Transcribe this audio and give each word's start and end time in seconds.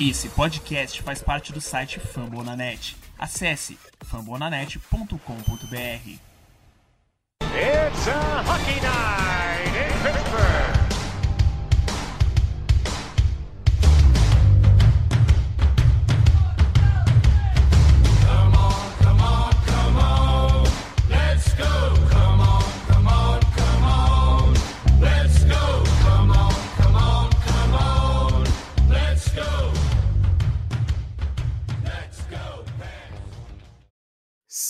Esse 0.00 0.28
podcast 0.28 1.02
faz 1.02 1.20
parte 1.20 1.52
do 1.52 1.60
site 1.60 1.98
Fambonanet. 1.98 2.96
Acesse 3.18 3.76
fambonanet.com.br. 4.00 6.18
It's 7.42 8.06
a 8.06 8.42
hockey 8.44 8.80
night 8.80 9.27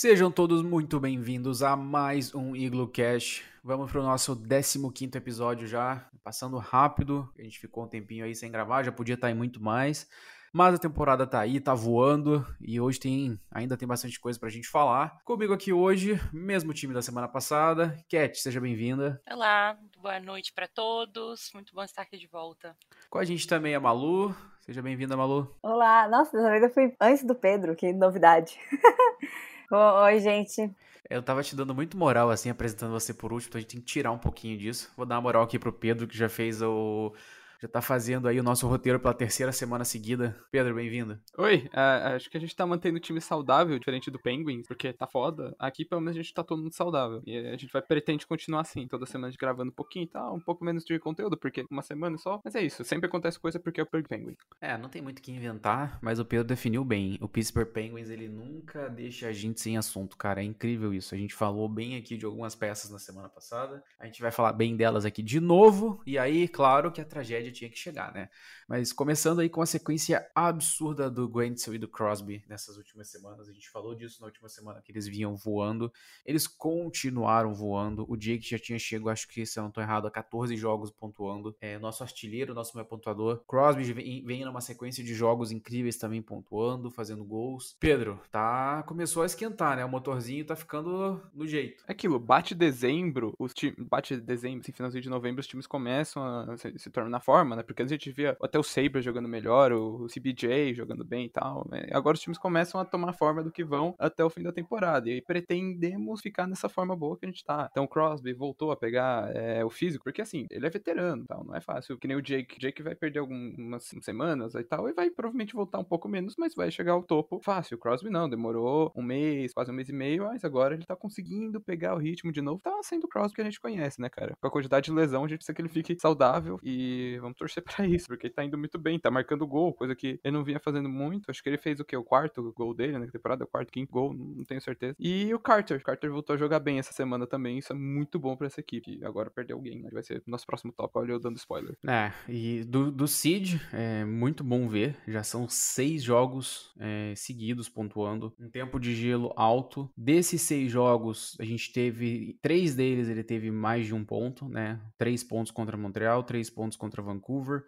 Sejam 0.00 0.30
todos 0.30 0.62
muito 0.62 1.00
bem-vindos 1.00 1.60
a 1.60 1.74
mais 1.74 2.32
um 2.32 2.54
Iglo 2.54 2.86
Cash. 2.86 3.42
Vamos 3.64 3.90
para 3.90 4.00
o 4.00 4.04
nosso 4.04 4.40
15 4.40 5.18
episódio 5.18 5.66
já, 5.66 6.08
passando 6.22 6.56
rápido. 6.56 7.28
A 7.36 7.42
gente 7.42 7.58
ficou 7.58 7.82
um 7.82 7.88
tempinho 7.88 8.24
aí 8.24 8.32
sem 8.32 8.48
gravar, 8.48 8.84
já 8.84 8.92
podia 8.92 9.16
estar 9.16 9.28
em 9.28 9.34
muito 9.34 9.60
mais. 9.60 10.08
Mas 10.52 10.76
a 10.76 10.78
temporada 10.78 11.26
tá 11.26 11.40
aí, 11.40 11.58
tá 11.58 11.74
voando 11.74 12.46
e 12.60 12.80
hoje 12.80 13.00
tem 13.00 13.40
ainda 13.50 13.76
tem 13.76 13.88
bastante 13.88 14.20
coisa 14.20 14.38
pra 14.38 14.48
gente 14.48 14.68
falar. 14.68 15.18
Comigo 15.24 15.52
aqui 15.52 15.72
hoje, 15.72 16.14
mesmo 16.32 16.72
time 16.72 16.94
da 16.94 17.02
semana 17.02 17.26
passada. 17.26 17.96
Cat, 18.08 18.40
seja 18.40 18.60
bem-vinda. 18.60 19.20
Olá, 19.28 19.76
boa 20.00 20.20
noite 20.20 20.52
para 20.52 20.68
todos. 20.68 21.50
Muito 21.52 21.74
bom 21.74 21.82
estar 21.82 22.02
aqui 22.02 22.16
de 22.16 22.28
volta. 22.28 22.76
Com 23.10 23.18
a 23.18 23.24
gente 23.24 23.48
também 23.48 23.74
a 23.74 23.80
Malu. 23.80 24.32
Seja 24.60 24.80
bem-vinda, 24.80 25.16
Malu. 25.16 25.52
Olá, 25.60 26.06
nossa, 26.08 26.36
dessa 26.36 26.50
vez 26.50 26.62
eu 26.62 26.70
fui 26.70 26.94
antes 27.00 27.24
do 27.24 27.34
Pedro, 27.34 27.74
que 27.74 27.92
novidade. 27.92 28.56
Oi, 29.70 30.20
gente. 30.20 30.74
Eu 31.08 31.22
tava 31.22 31.42
te 31.42 31.56
dando 31.56 31.74
muito 31.74 31.96
moral, 31.96 32.30
assim, 32.30 32.50
apresentando 32.50 32.92
você 32.92 33.14
por 33.14 33.32
último, 33.32 33.48
então 33.50 33.58
a 33.58 33.62
gente 33.62 33.70
tem 33.70 33.80
que 33.80 33.86
tirar 33.86 34.12
um 34.12 34.18
pouquinho 34.18 34.58
disso. 34.58 34.90
Vou 34.96 35.06
dar 35.06 35.16
uma 35.16 35.22
moral 35.22 35.42
aqui 35.42 35.58
pro 35.58 35.72
Pedro, 35.72 36.06
que 36.06 36.16
já 36.16 36.28
fez 36.28 36.60
o. 36.62 37.12
Já 37.60 37.66
tá 37.66 37.82
fazendo 37.82 38.28
aí 38.28 38.38
o 38.38 38.42
nosso 38.42 38.68
roteiro 38.68 39.00
pela 39.00 39.12
terceira 39.12 39.50
semana 39.50 39.84
seguida. 39.84 40.38
Pedro, 40.48 40.76
bem-vindo. 40.76 41.18
Oi, 41.36 41.68
uh, 41.74 42.14
acho 42.14 42.30
que 42.30 42.36
a 42.36 42.40
gente 42.40 42.54
tá 42.54 42.64
mantendo 42.64 42.98
o 42.98 43.00
time 43.00 43.20
saudável, 43.20 43.76
diferente 43.80 44.12
do 44.12 44.18
Penguins, 44.18 44.64
porque 44.64 44.92
tá 44.92 45.08
foda. 45.08 45.56
Aqui, 45.58 45.84
pelo 45.84 46.00
menos, 46.00 46.16
a 46.16 46.22
gente 46.22 46.32
tá 46.32 46.44
todo 46.44 46.62
mundo 46.62 46.72
saudável. 46.72 47.20
E 47.26 47.36
a 47.36 47.56
gente 47.56 47.72
vai 47.72 47.82
pretende 47.82 48.24
continuar 48.28 48.60
assim, 48.60 48.86
toda 48.86 49.06
semana 49.06 49.34
gravando 49.36 49.72
um 49.72 49.74
pouquinho 49.74 50.04
e 50.04 50.08
tal, 50.08 50.36
um 50.36 50.40
pouco 50.40 50.64
menos 50.64 50.84
de 50.84 50.96
conteúdo, 51.00 51.36
porque 51.36 51.66
uma 51.68 51.82
semana 51.82 52.16
só. 52.16 52.40
Mas 52.44 52.54
é 52.54 52.62
isso, 52.62 52.84
sempre 52.84 53.08
acontece 53.08 53.40
coisa 53.40 53.58
porque 53.58 53.80
é 53.80 53.82
o 53.82 53.86
Penguin. 53.86 54.36
É, 54.60 54.78
não 54.78 54.88
tem 54.88 55.02
muito 55.02 55.18
o 55.18 55.22
que 55.22 55.32
inventar, 55.32 55.98
mas 56.00 56.20
o 56.20 56.24
Pedro 56.24 56.46
definiu 56.46 56.84
bem. 56.84 57.18
O 57.20 57.28
Pittsburgh 57.28 57.72
Penguins, 57.72 58.08
ele 58.08 58.28
nunca 58.28 58.88
deixa 58.88 59.26
a 59.26 59.32
gente 59.32 59.60
sem 59.60 59.76
assunto, 59.76 60.16
cara. 60.16 60.40
É 60.40 60.44
incrível 60.44 60.94
isso. 60.94 61.12
A 61.12 61.18
gente 61.18 61.34
falou 61.34 61.68
bem 61.68 61.96
aqui 61.96 62.16
de 62.16 62.24
algumas 62.24 62.54
peças 62.54 62.88
na 62.88 63.00
semana 63.00 63.28
passada. 63.28 63.82
A 63.98 64.06
gente 64.06 64.22
vai 64.22 64.30
falar 64.30 64.52
bem 64.52 64.76
delas 64.76 65.04
aqui 65.04 65.24
de 65.24 65.40
novo. 65.40 66.00
E 66.06 66.16
aí, 66.16 66.46
claro 66.46 66.92
que 66.92 67.00
a 67.00 67.04
tragédia 67.04 67.47
tinha 67.52 67.70
que 67.70 67.78
chegar, 67.78 68.12
né? 68.12 68.28
Mas 68.68 68.92
começando 68.92 69.40
aí 69.40 69.48
com 69.48 69.62
a 69.62 69.66
sequência 69.66 70.28
absurda 70.34 71.10
do 71.10 71.28
Gwenzel 71.28 71.74
e 71.74 71.78
do 71.78 71.88
Crosby 71.88 72.44
nessas 72.48 72.76
últimas 72.76 73.08
semanas. 73.08 73.48
A 73.48 73.52
gente 73.52 73.68
falou 73.68 73.94
disso 73.94 74.20
na 74.20 74.26
última 74.26 74.48
semana, 74.48 74.82
que 74.82 74.92
eles 74.92 75.06
vinham 75.06 75.34
voando. 75.36 75.92
Eles 76.24 76.46
continuaram 76.46 77.54
voando. 77.54 78.04
O 78.08 78.16
Jake 78.16 78.48
já 78.48 78.58
tinha 78.58 78.78
chegado, 78.78 79.10
acho 79.10 79.28
que 79.28 79.44
se 79.46 79.58
eu 79.58 79.62
não 79.62 79.70
tô 79.70 79.80
errado, 79.80 80.06
a 80.06 80.10
14 80.10 80.56
jogos 80.56 80.90
pontuando. 80.90 81.56
É, 81.60 81.78
nosso 81.78 82.02
artilheiro, 82.02 82.54
nosso 82.54 82.76
meu 82.76 82.84
pontuador. 82.84 83.42
Crosby 83.46 83.92
vem, 83.92 84.24
vem 84.24 84.44
numa 84.44 84.60
sequência 84.60 85.02
de 85.02 85.14
jogos 85.14 85.50
incríveis 85.50 85.96
também 85.96 86.20
pontuando, 86.22 86.90
fazendo 86.90 87.24
gols. 87.24 87.76
Pedro, 87.80 88.20
tá. 88.30 88.82
Começou 88.86 89.22
a 89.22 89.26
esquentar, 89.26 89.76
né? 89.76 89.84
O 89.84 89.88
motorzinho 89.88 90.44
tá 90.44 90.56
ficando 90.56 91.20
no 91.34 91.46
jeito. 91.46 91.84
É 91.86 91.92
aquilo, 91.92 92.18
bate 92.18 92.54
dezembro, 92.54 93.34
os 93.38 93.54
times. 93.54 93.76
Bate 93.78 94.16
dezembro, 94.16 94.60
assim, 94.60 94.72
finalzinho 94.72 95.02
de 95.02 95.08
novembro, 95.08 95.40
os 95.40 95.46
times 95.46 95.66
começam 95.66 96.22
a 96.24 96.56
se, 96.56 96.78
se 96.78 96.90
tornar 96.90 97.10
na 97.10 97.20
forma, 97.38 97.54
né? 97.54 97.62
Porque 97.62 97.82
a 97.82 97.86
gente 97.86 98.10
via 98.10 98.36
até 98.42 98.58
o 98.58 98.62
Sabre 98.62 99.00
jogando 99.00 99.28
melhor, 99.28 99.72
o 99.72 100.06
CBJ 100.06 100.74
jogando 100.74 101.04
bem 101.04 101.26
e 101.26 101.28
tal. 101.28 101.66
Né? 101.70 101.86
Agora 101.92 102.16
os 102.16 102.20
times 102.20 102.38
começam 102.38 102.80
a 102.80 102.84
tomar 102.84 103.12
forma 103.12 103.44
do 103.44 103.52
que 103.52 103.64
vão 103.64 103.94
até 103.98 104.24
o 104.24 104.30
fim 104.30 104.42
da 104.42 104.52
temporada. 104.52 105.08
E 105.08 105.22
pretendemos 105.22 106.20
ficar 106.20 106.46
nessa 106.48 106.68
forma 106.68 106.96
boa 106.96 107.16
que 107.16 107.24
a 107.24 107.28
gente 107.28 107.44
tá. 107.44 107.68
Então 107.70 107.84
o 107.84 107.88
Crosby 107.88 108.32
voltou 108.32 108.72
a 108.72 108.76
pegar 108.76 109.30
é, 109.36 109.64
o 109.64 109.70
físico, 109.70 110.02
porque 110.04 110.20
assim, 110.20 110.46
ele 110.50 110.66
é 110.66 110.70
veterano 110.70 111.24
tal, 111.28 111.44
não 111.44 111.54
é 111.54 111.60
fácil. 111.60 111.96
Que 111.98 112.08
nem 112.08 112.16
o 112.16 112.22
Jake. 112.22 112.58
Jake 112.58 112.82
vai 112.82 112.94
perder 112.94 113.20
algumas 113.20 113.88
semanas 114.00 114.54
e 114.54 114.64
tal, 114.64 114.88
e 114.88 114.92
vai 114.92 115.10
provavelmente 115.10 115.54
voltar 115.54 115.78
um 115.78 115.84
pouco 115.84 116.08
menos, 116.08 116.34
mas 116.36 116.54
vai 116.54 116.70
chegar 116.70 116.92
ao 116.92 117.02
topo 117.02 117.40
fácil. 117.44 117.76
O 117.76 117.80
Crosby 117.80 118.10
não, 118.10 118.28
demorou 118.28 118.92
um 118.96 119.02
mês, 119.02 119.52
quase 119.52 119.70
um 119.70 119.74
mês 119.74 119.88
e 119.88 119.92
meio, 119.92 120.24
mas 120.24 120.44
agora 120.44 120.74
ele 120.74 120.84
tá 120.84 120.96
conseguindo 120.96 121.60
pegar 121.60 121.94
o 121.94 121.98
ritmo 121.98 122.32
de 122.32 122.42
novo. 122.42 122.60
Tá 122.60 122.76
sendo 122.82 123.04
o 123.04 123.08
Crosby 123.08 123.36
que 123.36 123.40
a 123.42 123.44
gente 123.44 123.60
conhece, 123.60 124.00
né, 124.00 124.08
cara? 124.08 124.34
Com 124.40 124.48
a 124.48 124.50
quantidade 124.50 124.86
de 124.86 124.92
lesão, 124.92 125.24
a 125.24 125.28
gente 125.28 125.38
precisa 125.38 125.54
que 125.54 125.62
ele 125.62 125.68
fique 125.68 125.96
saudável 126.00 126.58
e 126.62 127.18
vamos 127.28 127.38
torcer 127.38 127.62
para 127.64 127.86
isso, 127.86 128.06
porque 128.08 128.26
ele 128.26 128.34
tá 128.34 128.44
indo 128.44 128.58
muito 128.58 128.78
bem, 128.78 128.98
tá 128.98 129.10
marcando 129.10 129.46
gol, 129.46 129.72
coisa 129.72 129.94
que 129.94 130.18
ele 130.24 130.36
não 130.36 130.44
vinha 130.44 130.58
fazendo 130.58 130.88
muito. 130.88 131.30
Acho 131.30 131.42
que 131.42 131.48
ele 131.48 131.58
fez 131.58 131.78
o 131.80 131.84
que? 131.84 131.96
O 131.96 132.02
quarto 132.02 132.52
gol 132.52 132.74
dele 132.74 132.98
na 132.98 133.06
temporada, 133.06 133.44
o 133.44 133.46
quarto, 133.46 133.70
quinto 133.70 133.92
gol, 133.92 134.12
não 134.14 134.44
tenho 134.44 134.60
certeza. 134.60 134.96
E 134.98 135.32
o 135.32 135.38
Carter, 135.38 135.78
o 135.78 135.82
Carter 135.82 136.10
voltou 136.10 136.34
a 136.34 136.36
jogar 136.36 136.60
bem 136.60 136.78
essa 136.78 136.92
semana 136.92 137.26
também, 137.26 137.58
isso 137.58 137.72
é 137.72 137.76
muito 137.76 138.18
bom 138.18 138.36
para 138.36 138.46
essa 138.46 138.60
equipe. 138.60 139.00
Agora 139.04 139.30
perdeu 139.30 139.56
alguém, 139.56 139.80
né? 139.80 139.90
vai 139.92 140.02
ser 140.02 140.22
nosso 140.26 140.46
próximo 140.46 140.72
top, 140.72 140.98
olha 140.98 141.12
eu 141.12 141.20
dando 141.20 141.36
spoiler. 141.36 141.76
É, 141.86 142.12
e 142.28 142.64
do, 142.64 142.90
do 142.90 143.06
Cid, 143.06 143.60
é 143.72 144.04
muito 144.04 144.42
bom 144.42 144.68
ver, 144.68 144.96
já 145.06 145.22
são 145.22 145.48
seis 145.48 146.02
jogos 146.02 146.72
é, 146.78 147.12
seguidos 147.16 147.68
pontuando, 147.68 148.32
um 148.38 148.48
tempo 148.48 148.78
de 148.78 148.94
gelo 148.94 149.32
alto. 149.36 149.90
Desses 149.96 150.42
seis 150.42 150.70
jogos, 150.70 151.36
a 151.40 151.44
gente 151.44 151.72
teve, 151.72 152.38
três 152.40 152.74
deles 152.74 153.08
ele 153.08 153.22
teve 153.22 153.50
mais 153.50 153.86
de 153.86 153.94
um 153.94 154.04
ponto, 154.04 154.48
né? 154.48 154.80
Três 154.96 155.22
pontos 155.22 155.50
contra 155.50 155.76
Montreal, 155.76 156.22
três 156.22 156.48
pontos 156.50 156.76
contra 156.76 157.02
Vancouver 157.02 157.17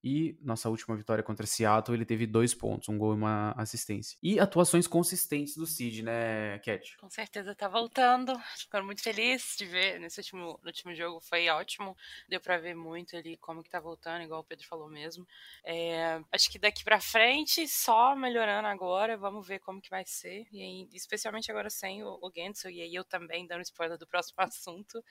e 0.02 0.38
nossa 0.42 0.68
última 0.68 0.96
vitória 0.96 1.22
contra 1.22 1.46
Seattle 1.46 1.96
ele 1.96 2.04
teve 2.04 2.26
dois 2.26 2.54
pontos, 2.54 2.88
um 2.88 2.98
gol 2.98 3.12
e 3.12 3.16
uma 3.16 3.52
assistência. 3.52 4.18
E 4.22 4.38
atuações 4.38 4.86
consistentes 4.86 5.56
do 5.56 5.66
Cid, 5.66 6.02
né, 6.02 6.58
Cat? 6.60 6.96
Com 6.98 7.10
certeza 7.10 7.54
tá 7.54 7.68
voltando. 7.68 8.38
Ficando 8.56 8.86
muito 8.86 9.02
feliz 9.02 9.54
de 9.58 9.66
ver 9.66 9.98
nesse 10.00 10.20
último, 10.20 10.58
no 10.62 10.66
último 10.66 10.94
jogo, 10.94 11.20
foi 11.20 11.48
ótimo. 11.48 11.96
Deu 12.28 12.40
para 12.40 12.58
ver 12.58 12.74
muito 12.74 13.16
ali 13.16 13.36
como 13.36 13.62
que 13.62 13.70
tá 13.70 13.80
voltando, 13.80 14.22
igual 14.22 14.40
o 14.40 14.44
Pedro 14.44 14.66
falou 14.66 14.88
mesmo. 14.88 15.26
É, 15.64 16.20
acho 16.32 16.50
que 16.50 16.58
daqui 16.58 16.84
para 16.84 17.00
frente, 17.00 17.66
só 17.68 18.14
melhorando 18.14 18.68
agora, 18.68 19.16
vamos 19.16 19.46
ver 19.46 19.58
como 19.60 19.80
que 19.80 19.90
vai 19.90 20.04
ser. 20.06 20.46
E 20.52 20.60
aí, 20.60 20.88
especialmente 20.92 21.50
agora 21.50 21.70
sem 21.70 22.02
o, 22.02 22.18
o 22.20 22.30
Gensel, 22.34 22.70
e 22.70 22.80
aí 22.80 22.94
eu 22.94 23.04
também 23.04 23.46
dando 23.46 23.62
spoiler 23.62 23.98
do 23.98 24.06
próximo 24.06 24.36
assunto. 24.42 25.02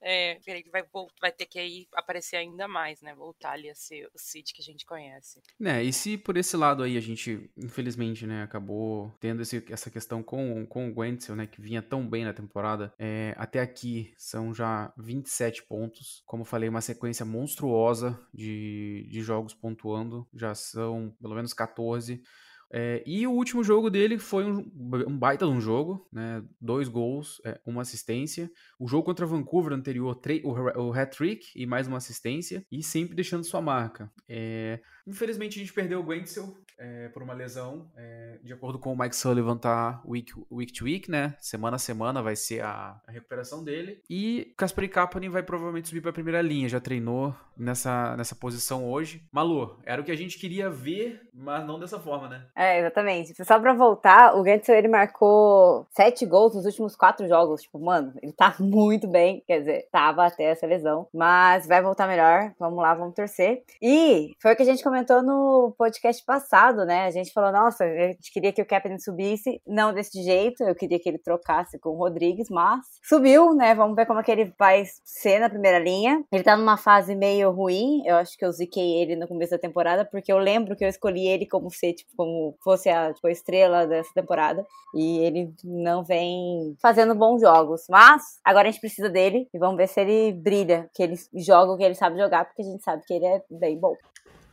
É, 0.00 0.38
ele 0.46 0.68
vai, 0.70 0.84
vai 1.20 1.32
ter 1.32 1.46
que 1.46 1.58
aí 1.58 1.88
aparecer 1.92 2.36
ainda 2.36 2.68
mais, 2.68 3.00
né? 3.02 3.14
Voltar 3.14 3.52
ali 3.52 3.70
a 3.70 3.74
ser 3.86 4.06
o 4.14 4.18
Cid 4.18 4.52
que 4.52 4.62
a 4.62 4.64
gente 4.64 4.84
conhece. 4.84 5.40
É, 5.62 5.82
e 5.82 5.92
se 5.92 6.16
por 6.16 6.36
esse 6.36 6.56
lado 6.56 6.82
aí 6.82 6.96
a 6.96 7.00
gente, 7.00 7.50
infelizmente, 7.56 8.26
né, 8.26 8.42
acabou 8.42 9.14
tendo 9.20 9.42
esse, 9.42 9.64
essa 9.70 9.90
questão 9.90 10.22
com, 10.22 10.66
com 10.66 10.88
o 10.88 10.92
Gwenzel, 10.92 11.36
né, 11.36 11.46
que 11.46 11.60
vinha 11.60 11.82
tão 11.82 12.08
bem 12.08 12.24
na 12.24 12.32
temporada, 12.32 12.92
é, 12.98 13.34
até 13.36 13.60
aqui 13.60 14.12
são 14.16 14.54
já 14.54 14.92
27 14.96 15.64
pontos. 15.64 16.22
Como 16.26 16.44
falei, 16.44 16.68
uma 16.68 16.80
sequência 16.80 17.24
monstruosa 17.24 18.18
de, 18.32 19.06
de 19.10 19.22
jogos 19.22 19.54
pontuando, 19.54 20.26
já 20.34 20.54
são 20.54 21.14
pelo 21.20 21.34
menos 21.34 21.52
14. 21.52 22.22
É, 22.72 23.02
e 23.06 23.26
o 23.26 23.32
último 23.32 23.62
jogo 23.62 23.88
dele 23.88 24.18
foi 24.18 24.44
um, 24.44 24.70
um 25.06 25.18
baita 25.18 25.46
de 25.46 25.52
um 25.52 25.60
jogo, 25.60 26.06
né? 26.12 26.42
Dois 26.60 26.88
gols, 26.88 27.40
é, 27.44 27.60
uma 27.64 27.82
assistência. 27.82 28.50
O 28.78 28.88
jogo 28.88 29.04
contra 29.04 29.26
Vancouver 29.26 29.72
anterior, 29.72 30.20
o, 30.44 30.82
o 30.82 30.92
hat-trick 30.92 31.46
e 31.54 31.66
mais 31.66 31.86
uma 31.86 31.98
assistência, 31.98 32.66
e 32.70 32.82
sempre 32.82 33.14
deixando 33.14 33.44
sua 33.44 33.60
marca. 33.60 34.10
É, 34.28 34.80
infelizmente 35.06 35.58
a 35.58 35.60
gente 35.60 35.72
perdeu 35.72 36.00
o 36.00 36.02
Gwenzel 36.02 36.56
é, 36.78 37.08
por 37.08 37.22
uma 37.22 37.34
lesão. 37.34 37.86
É, 37.96 38.38
de 38.42 38.52
acordo 38.52 38.78
com 38.78 38.92
o 38.92 38.98
Mike 38.98 39.16
Sullivan, 39.16 39.56
tá 39.56 40.00
week, 40.06 40.32
week 40.50 40.72
to 40.72 40.84
week, 40.84 41.10
né? 41.10 41.34
Semana 41.40 41.76
a 41.76 41.78
semana 41.78 42.22
vai 42.22 42.36
ser 42.36 42.62
a, 42.62 43.00
a 43.06 43.12
recuperação 43.12 43.62
dele. 43.62 44.02
E 44.08 44.52
Kasperi 44.56 44.88
Kapanen 44.88 45.30
vai 45.30 45.42
provavelmente 45.42 45.88
subir 45.88 46.00
para 46.00 46.10
a 46.10 46.14
primeira 46.14 46.42
linha, 46.42 46.68
já 46.68 46.80
treinou 46.80 47.34
nessa, 47.56 48.16
nessa 48.16 48.34
posição 48.34 48.88
hoje. 48.90 49.26
Malu, 49.32 49.78
era 49.84 50.00
o 50.00 50.04
que 50.04 50.12
a 50.12 50.16
gente 50.16 50.38
queria 50.38 50.68
ver, 50.68 51.28
mas 51.32 51.66
não 51.66 51.78
dessa 51.78 51.98
forma, 51.98 52.28
né? 52.28 52.42
É, 52.54 52.80
exatamente. 52.80 53.44
Só 53.44 53.58
pra 53.58 53.72
voltar, 53.72 54.36
o 54.36 54.42
Gantzel, 54.42 54.76
ele 54.76 54.88
marcou 54.88 55.86
sete 55.90 56.26
gols 56.26 56.54
nos 56.54 56.66
últimos 56.66 56.94
quatro 56.94 57.26
jogos. 57.26 57.62
Tipo, 57.62 57.78
mano, 57.78 58.12
ele 58.22 58.32
tá 58.32 58.54
muito 58.60 59.08
bem. 59.08 59.42
Quer 59.46 59.60
dizer, 59.60 59.88
tava 59.90 60.26
até 60.26 60.44
essa 60.44 60.66
lesão. 60.66 61.08
Mas 61.12 61.66
vai 61.66 61.82
voltar 61.82 62.06
melhor. 62.06 62.52
Vamos 62.58 62.82
lá, 62.82 62.94
vamos 62.94 63.14
torcer. 63.14 63.62
E 63.80 64.34
foi 64.40 64.52
o 64.52 64.56
que 64.56 64.62
a 64.62 64.66
gente 64.66 64.82
comentou 64.82 65.22
no 65.22 65.74
podcast 65.78 66.22
passado, 66.24 66.65
né? 66.74 67.06
A 67.06 67.10
gente 67.10 67.32
falou, 67.32 67.52
nossa, 67.52 67.84
a 67.84 68.08
gente 68.08 68.32
queria 68.32 68.52
que 68.52 68.62
o 68.62 68.66
Kaepernick 68.66 69.02
subisse, 69.02 69.60
não 69.66 69.92
desse 69.92 70.22
jeito, 70.22 70.62
eu 70.62 70.74
queria 70.74 70.98
que 70.98 71.08
ele 71.08 71.18
trocasse 71.18 71.78
com 71.78 71.90
o 71.90 71.96
Rodrigues, 71.96 72.48
mas 72.50 72.80
subiu, 73.02 73.54
né? 73.54 73.74
Vamos 73.74 73.94
ver 73.94 74.06
como 74.06 74.20
é 74.20 74.22
que 74.22 74.30
ele 74.30 74.52
vai 74.58 74.84
ser 75.04 75.38
na 75.38 75.48
primeira 75.48 75.78
linha. 75.78 76.24
Ele 76.32 76.42
tá 76.42 76.56
numa 76.56 76.76
fase 76.76 77.14
meio 77.14 77.50
ruim, 77.50 78.02
eu 78.06 78.16
acho 78.16 78.36
que 78.36 78.44
eu 78.44 78.52
ziquei 78.52 79.00
ele 79.00 79.16
no 79.16 79.28
começo 79.28 79.52
da 79.52 79.58
temporada, 79.58 80.04
porque 80.04 80.32
eu 80.32 80.38
lembro 80.38 80.76
que 80.76 80.84
eu 80.84 80.88
escolhi 80.88 81.26
ele 81.26 81.46
como 81.46 81.70
ser, 81.70 81.92
tipo, 81.92 82.10
como 82.16 82.56
fosse 82.62 82.88
a, 82.88 83.12
tipo, 83.12 83.26
a 83.26 83.30
estrela 83.30 83.86
dessa 83.86 84.10
temporada, 84.14 84.64
e 84.94 85.18
ele 85.18 85.52
não 85.64 86.02
vem 86.02 86.76
fazendo 86.80 87.14
bons 87.14 87.40
jogos, 87.40 87.82
mas 87.88 88.22
agora 88.44 88.68
a 88.68 88.70
gente 88.70 88.80
precisa 88.80 89.08
dele, 89.08 89.48
e 89.52 89.58
vamos 89.58 89.76
ver 89.76 89.88
se 89.88 90.00
ele 90.00 90.32
brilha, 90.32 90.88
que 90.94 91.02
ele 91.02 91.16
joga 91.34 91.72
o 91.72 91.76
que 91.76 91.84
ele 91.84 91.94
sabe 91.94 92.18
jogar, 92.18 92.44
porque 92.44 92.62
a 92.62 92.64
gente 92.64 92.82
sabe 92.82 93.02
que 93.06 93.14
ele 93.14 93.26
é 93.26 93.42
bem 93.50 93.78
bom. 93.78 93.94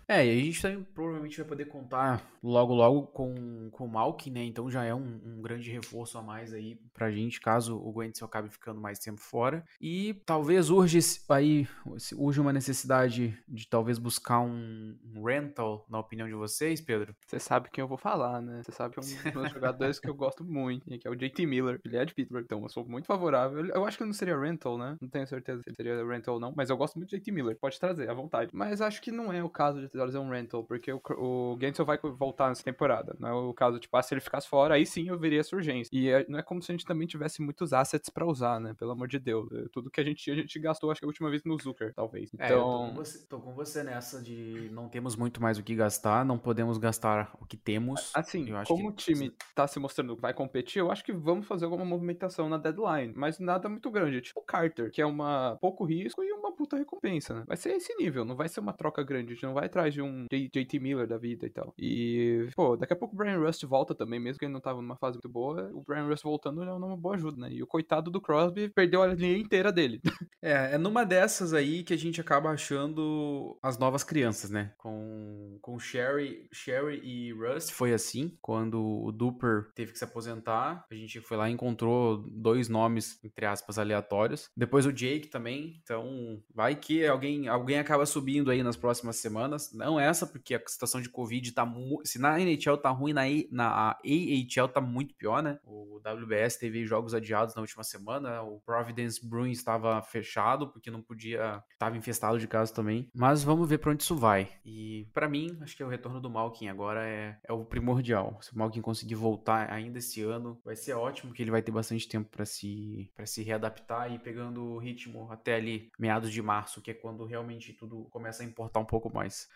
É, 0.07 0.25
e 0.25 0.29
a 0.29 0.43
gente 0.43 0.61
também 0.61 0.83
provavelmente 0.93 1.37
vai 1.37 1.47
poder 1.47 1.65
contar 1.65 2.21
logo 2.43 2.73
logo 2.73 3.03
com, 3.07 3.69
com 3.71 3.85
o 3.85 3.89
Malkin, 3.89 4.31
né? 4.31 4.43
Então 4.43 4.69
já 4.69 4.83
é 4.83 4.93
um, 4.93 5.21
um, 5.25 5.41
grande 5.41 5.71
reforço 5.71 6.17
a 6.17 6.21
mais 6.21 6.53
aí 6.53 6.77
pra 6.93 7.09
gente, 7.09 7.39
caso 7.39 7.77
o 7.77 7.91
Gwentzel 7.91 8.25
acabe 8.25 8.49
ficando 8.49 8.81
mais 8.81 8.99
tempo 8.99 9.21
fora. 9.21 9.63
E 9.79 10.13
talvez 10.25 10.69
urge 10.69 10.99
aí 11.29 11.67
urge 12.15 12.39
uma 12.39 12.53
necessidade 12.53 13.37
de 13.47 13.67
talvez 13.67 13.97
buscar 13.97 14.39
um, 14.41 14.97
um 15.15 15.23
rental, 15.23 15.85
na 15.89 15.99
opinião 15.99 16.27
de 16.27 16.33
vocês, 16.33 16.81
Pedro? 16.81 17.15
Você 17.25 17.39
sabe 17.39 17.69
quem 17.71 17.81
eu 17.81 17.87
vou 17.87 17.97
falar, 17.97 18.41
né? 18.41 18.61
Você 18.63 18.71
sabe 18.71 18.93
que 18.93 18.99
é 18.99 19.03
um 19.03 19.23
dos 19.23 19.33
meus 19.33 19.51
jogadores 19.53 19.99
que 19.99 20.09
eu 20.09 20.15
gosto 20.15 20.43
muito, 20.43 20.85
que 20.85 21.07
é 21.07 21.09
o 21.09 21.15
JT 21.15 21.45
Miller. 21.45 21.79
Ele 21.85 21.97
é 21.97 22.05
de 22.05 22.13
Pittsburgh, 22.13 22.43
então 22.43 22.61
eu 22.61 22.69
sou 22.69 22.85
muito 22.85 23.05
favorável. 23.05 23.65
Eu 23.67 23.85
acho 23.85 23.97
que 23.97 24.05
não 24.05 24.13
seria 24.13 24.37
rental, 24.37 24.77
né? 24.77 24.97
Não 25.01 25.07
tenho 25.07 25.25
certeza 25.27 25.61
se 25.63 25.73
seria 25.75 26.05
rental 26.05 26.35
ou 26.35 26.39
não, 26.39 26.53
mas 26.55 26.69
eu 26.69 26.77
gosto 26.77 26.95
muito 26.97 27.09
de 27.09 27.17
JT 27.17 27.31
Miller. 27.31 27.57
Pode 27.57 27.79
trazer, 27.79 28.09
à 28.09 28.13
vontade. 28.13 28.51
Mas 28.53 28.81
acho 28.81 29.01
que 29.01 29.11
não 29.11 29.31
é 29.31 29.43
o 29.43 29.49
caso 29.49 29.79
de 29.79 29.92
trazer 29.93 30.17
um 30.17 30.29
rental, 30.29 30.63
porque 30.63 30.91
o, 30.91 31.01
o 31.17 31.57
Gensel 31.59 31.85
vai 31.85 31.97
voltar 31.97 32.49
nessa 32.49 32.63
temporada. 32.63 33.15
Não 33.19 33.29
é 33.29 33.33
o 33.33 33.53
caso, 33.53 33.79
tipo, 33.79 33.95
ah, 33.95 34.01
se 34.01 34.13
ele 34.13 34.21
ficasse 34.21 34.47
fora, 34.47 34.75
aí 34.75 34.85
sim 34.85 35.07
eu 35.07 35.17
veria 35.17 35.39
essa 35.39 35.55
urgência. 35.55 35.89
E 35.93 36.09
é, 36.09 36.25
não 36.27 36.39
é 36.39 36.43
como 36.43 36.61
se 36.61 36.71
a 36.71 36.73
gente 36.73 36.85
também 36.85 37.07
tivesse 37.07 37.41
muitos 37.41 37.73
assets 37.73 38.09
para 38.09 38.25
usar, 38.25 38.59
né? 38.59 38.73
Pelo 38.77 38.91
amor 38.91 39.07
de 39.07 39.19
Deus. 39.19 39.51
É, 39.51 39.65
tudo 39.71 39.89
que 39.89 40.01
a 40.01 40.03
gente 40.03 40.23
tinha, 40.23 40.35
a 40.35 40.39
gente 40.39 40.59
gastou, 40.59 40.91
acho 40.91 40.99
que 40.99 41.05
a 41.05 41.07
última 41.07 41.29
vez 41.29 41.43
no 41.43 41.57
Zucker, 41.59 41.93
talvez. 41.93 42.33
Então... 42.33 42.45
É, 42.45 42.51
eu 42.53 42.61
tô 42.61 42.87
com, 42.87 42.93
você, 42.95 43.25
tô 43.27 43.39
com 43.39 43.53
você 43.53 43.83
nessa 43.83 44.21
de 44.21 44.69
não 44.71 44.89
temos 44.89 45.15
muito 45.15 45.41
mais 45.41 45.57
o 45.57 45.63
que 45.63 45.75
gastar, 45.75 46.25
não 46.25 46.37
podemos 46.37 46.77
gastar 46.77 47.35
o 47.39 47.45
que 47.45 47.57
temos. 47.57 48.11
Assim, 48.13 48.47
como 48.67 48.93
que... 48.93 49.11
o 49.11 49.15
time 49.15 49.33
tá 49.55 49.67
se 49.67 49.79
mostrando 49.79 50.15
que 50.15 50.21
vai 50.21 50.33
competir, 50.33 50.79
eu 50.79 50.91
acho 50.91 51.03
que 51.03 51.11
vamos 51.11 51.45
fazer 51.45 51.65
alguma 51.65 51.85
movimentação 51.85 52.49
na 52.49 52.57
deadline, 52.57 53.13
mas 53.15 53.39
nada 53.39 53.69
muito 53.69 53.89
grande. 53.91 54.21
Tipo 54.21 54.39
o 54.39 54.43
Carter, 54.43 54.91
que 54.91 55.01
é 55.01 55.05
uma 55.05 55.57
pouco 55.61 55.83
risco 55.85 56.23
e 56.23 56.31
uma 56.31 56.51
puta 56.51 56.77
recompensa, 56.77 57.33
né? 57.33 57.43
Vai 57.47 57.57
ser 57.57 57.71
esse 57.71 57.93
nível, 57.95 58.25
não 58.25 58.35
vai 58.35 58.47
ser 58.47 58.59
uma 58.59 58.73
troca 58.73 59.03
grande. 59.03 59.31
A 59.31 59.33
gente 59.35 59.45
não 59.45 59.53
vai 59.53 59.65
atrás 59.65 59.82
de 59.89 60.01
um 60.01 60.25
JT 60.31 60.79
Miller 60.79 61.07
da 61.07 61.17
vida 61.17 61.45
e 61.45 61.49
tal. 61.49 61.73
E, 61.77 62.47
pô, 62.55 62.77
daqui 62.77 62.93
a 62.93 62.95
pouco 62.95 63.15
o 63.15 63.17
Brian 63.17 63.39
Rust 63.39 63.63
volta 63.65 63.95
também, 63.95 64.19
mesmo 64.19 64.39
que 64.39 64.45
ele 64.45 64.53
não 64.53 64.61
tava 64.61 64.81
numa 64.81 64.97
fase 64.97 65.15
muito 65.15 65.29
boa. 65.29 65.69
O 65.73 65.81
Brian 65.81 66.07
Rust 66.07 66.23
voltando 66.23 66.63
é 66.63 66.71
uma 66.71 66.97
boa 66.97 67.15
ajuda, 67.15 67.41
né? 67.41 67.49
E 67.51 67.63
o 67.63 67.67
coitado 67.67 68.11
do 68.11 68.21
Crosby 68.21 68.69
perdeu 68.69 69.01
a 69.01 69.07
linha 69.07 69.37
inteira 69.37 69.71
dele. 69.71 70.01
É, 70.45 70.73
é 70.73 70.77
numa 70.77 71.05
dessas 71.05 71.53
aí 71.53 71.83
que 71.83 71.93
a 71.93 71.97
gente 71.97 72.19
acaba 72.19 72.49
achando 72.49 73.57
as 73.63 73.77
novas 73.77 74.03
crianças, 74.03 74.49
né? 74.49 74.73
Com, 74.77 75.57
com 75.61 75.79
Sherry, 75.79 76.49
Sherry 76.51 76.99
e 77.01 77.31
Rust 77.31 77.71
foi 77.71 77.93
assim. 77.93 78.37
Quando 78.41 78.83
o 78.83 79.09
Duper 79.09 79.71
teve 79.73 79.93
que 79.93 79.97
se 79.97 80.03
aposentar, 80.03 80.85
a 80.91 80.95
gente 80.95 81.21
foi 81.21 81.37
lá 81.37 81.49
e 81.49 81.53
encontrou 81.53 82.17
dois 82.29 82.67
nomes, 82.67 83.23
entre 83.23 83.45
aspas, 83.45 83.79
aleatórios. 83.79 84.49
Depois 84.55 84.85
o 84.85 84.91
Jake 84.91 85.29
também. 85.29 85.79
Então, 85.81 86.41
vai 86.53 86.75
que 86.75 87.05
alguém, 87.05 87.47
alguém 87.47 87.79
acaba 87.79 88.05
subindo 88.05 88.51
aí 88.51 88.61
nas 88.61 88.75
próximas 88.75 89.15
semanas. 89.17 89.72
Não 89.73 89.99
essa, 89.99 90.25
porque 90.25 90.55
a 90.55 90.61
situação 90.65 91.01
de 91.01 91.09
Covid 91.09 91.51
tá. 91.51 91.71
Se 92.03 92.19
na 92.19 92.39
NHL 92.39 92.77
tá 92.77 92.89
ruim, 92.89 93.13
na, 93.13 93.23
na 93.51 93.91
AHL 93.91 94.67
tá 94.67 94.81
muito 94.81 95.15
pior, 95.15 95.41
né? 95.41 95.59
O 95.63 95.97
WBS 95.97 96.57
teve 96.57 96.85
jogos 96.85 97.13
adiados 97.13 97.55
na 97.55 97.61
última 97.61 97.83
semana. 97.83 98.41
O 98.41 98.59
Providence 98.59 99.25
Bruins 99.25 99.57
estava 99.57 100.01
fechado, 100.01 100.67
porque 100.69 100.91
não 100.91 101.01
podia. 101.01 101.63
Tava 101.77 101.97
infestado 101.97 102.39
de 102.39 102.47
casos 102.47 102.71
também. 102.71 103.09
Mas 103.13 103.43
vamos 103.43 103.67
ver 103.67 103.77
pra 103.77 103.91
onde 103.91 104.03
isso 104.03 104.15
vai. 104.15 104.49
E 104.65 105.07
para 105.13 105.29
mim, 105.29 105.57
acho 105.61 105.75
que 105.75 105.83
é 105.83 105.85
o 105.85 105.89
retorno 105.89 106.19
do 106.19 106.29
Malkin 106.29 106.67
agora 106.67 107.05
é, 107.05 107.37
é 107.43 107.53
o 107.53 107.65
primordial. 107.65 108.37
Se 108.41 108.53
o 108.53 108.57
Malkin 108.57 108.81
conseguir 108.81 109.15
voltar 109.15 109.71
ainda 109.71 109.99
esse 109.99 110.21
ano, 110.21 110.59
vai 110.63 110.75
ser 110.75 110.93
ótimo, 110.93 111.33
que 111.33 111.41
ele 111.41 111.51
vai 111.51 111.61
ter 111.61 111.71
bastante 111.71 112.07
tempo 112.07 112.29
para 112.29 112.45
se, 112.45 113.11
se 113.25 113.43
readaptar 113.43 114.11
e 114.11 114.19
pegando 114.19 114.63
o 114.63 114.77
ritmo 114.77 115.31
até 115.31 115.55
ali, 115.55 115.91
meados 115.97 116.31
de 116.31 116.41
março, 116.41 116.81
que 116.81 116.91
é 116.91 116.93
quando 116.93 117.25
realmente 117.25 117.73
tudo 117.73 118.05
começa 118.09 118.43
a 118.43 118.45
importar 118.45 118.79
um 118.79 118.85
pouco 118.85 119.13
mais. 119.13 119.47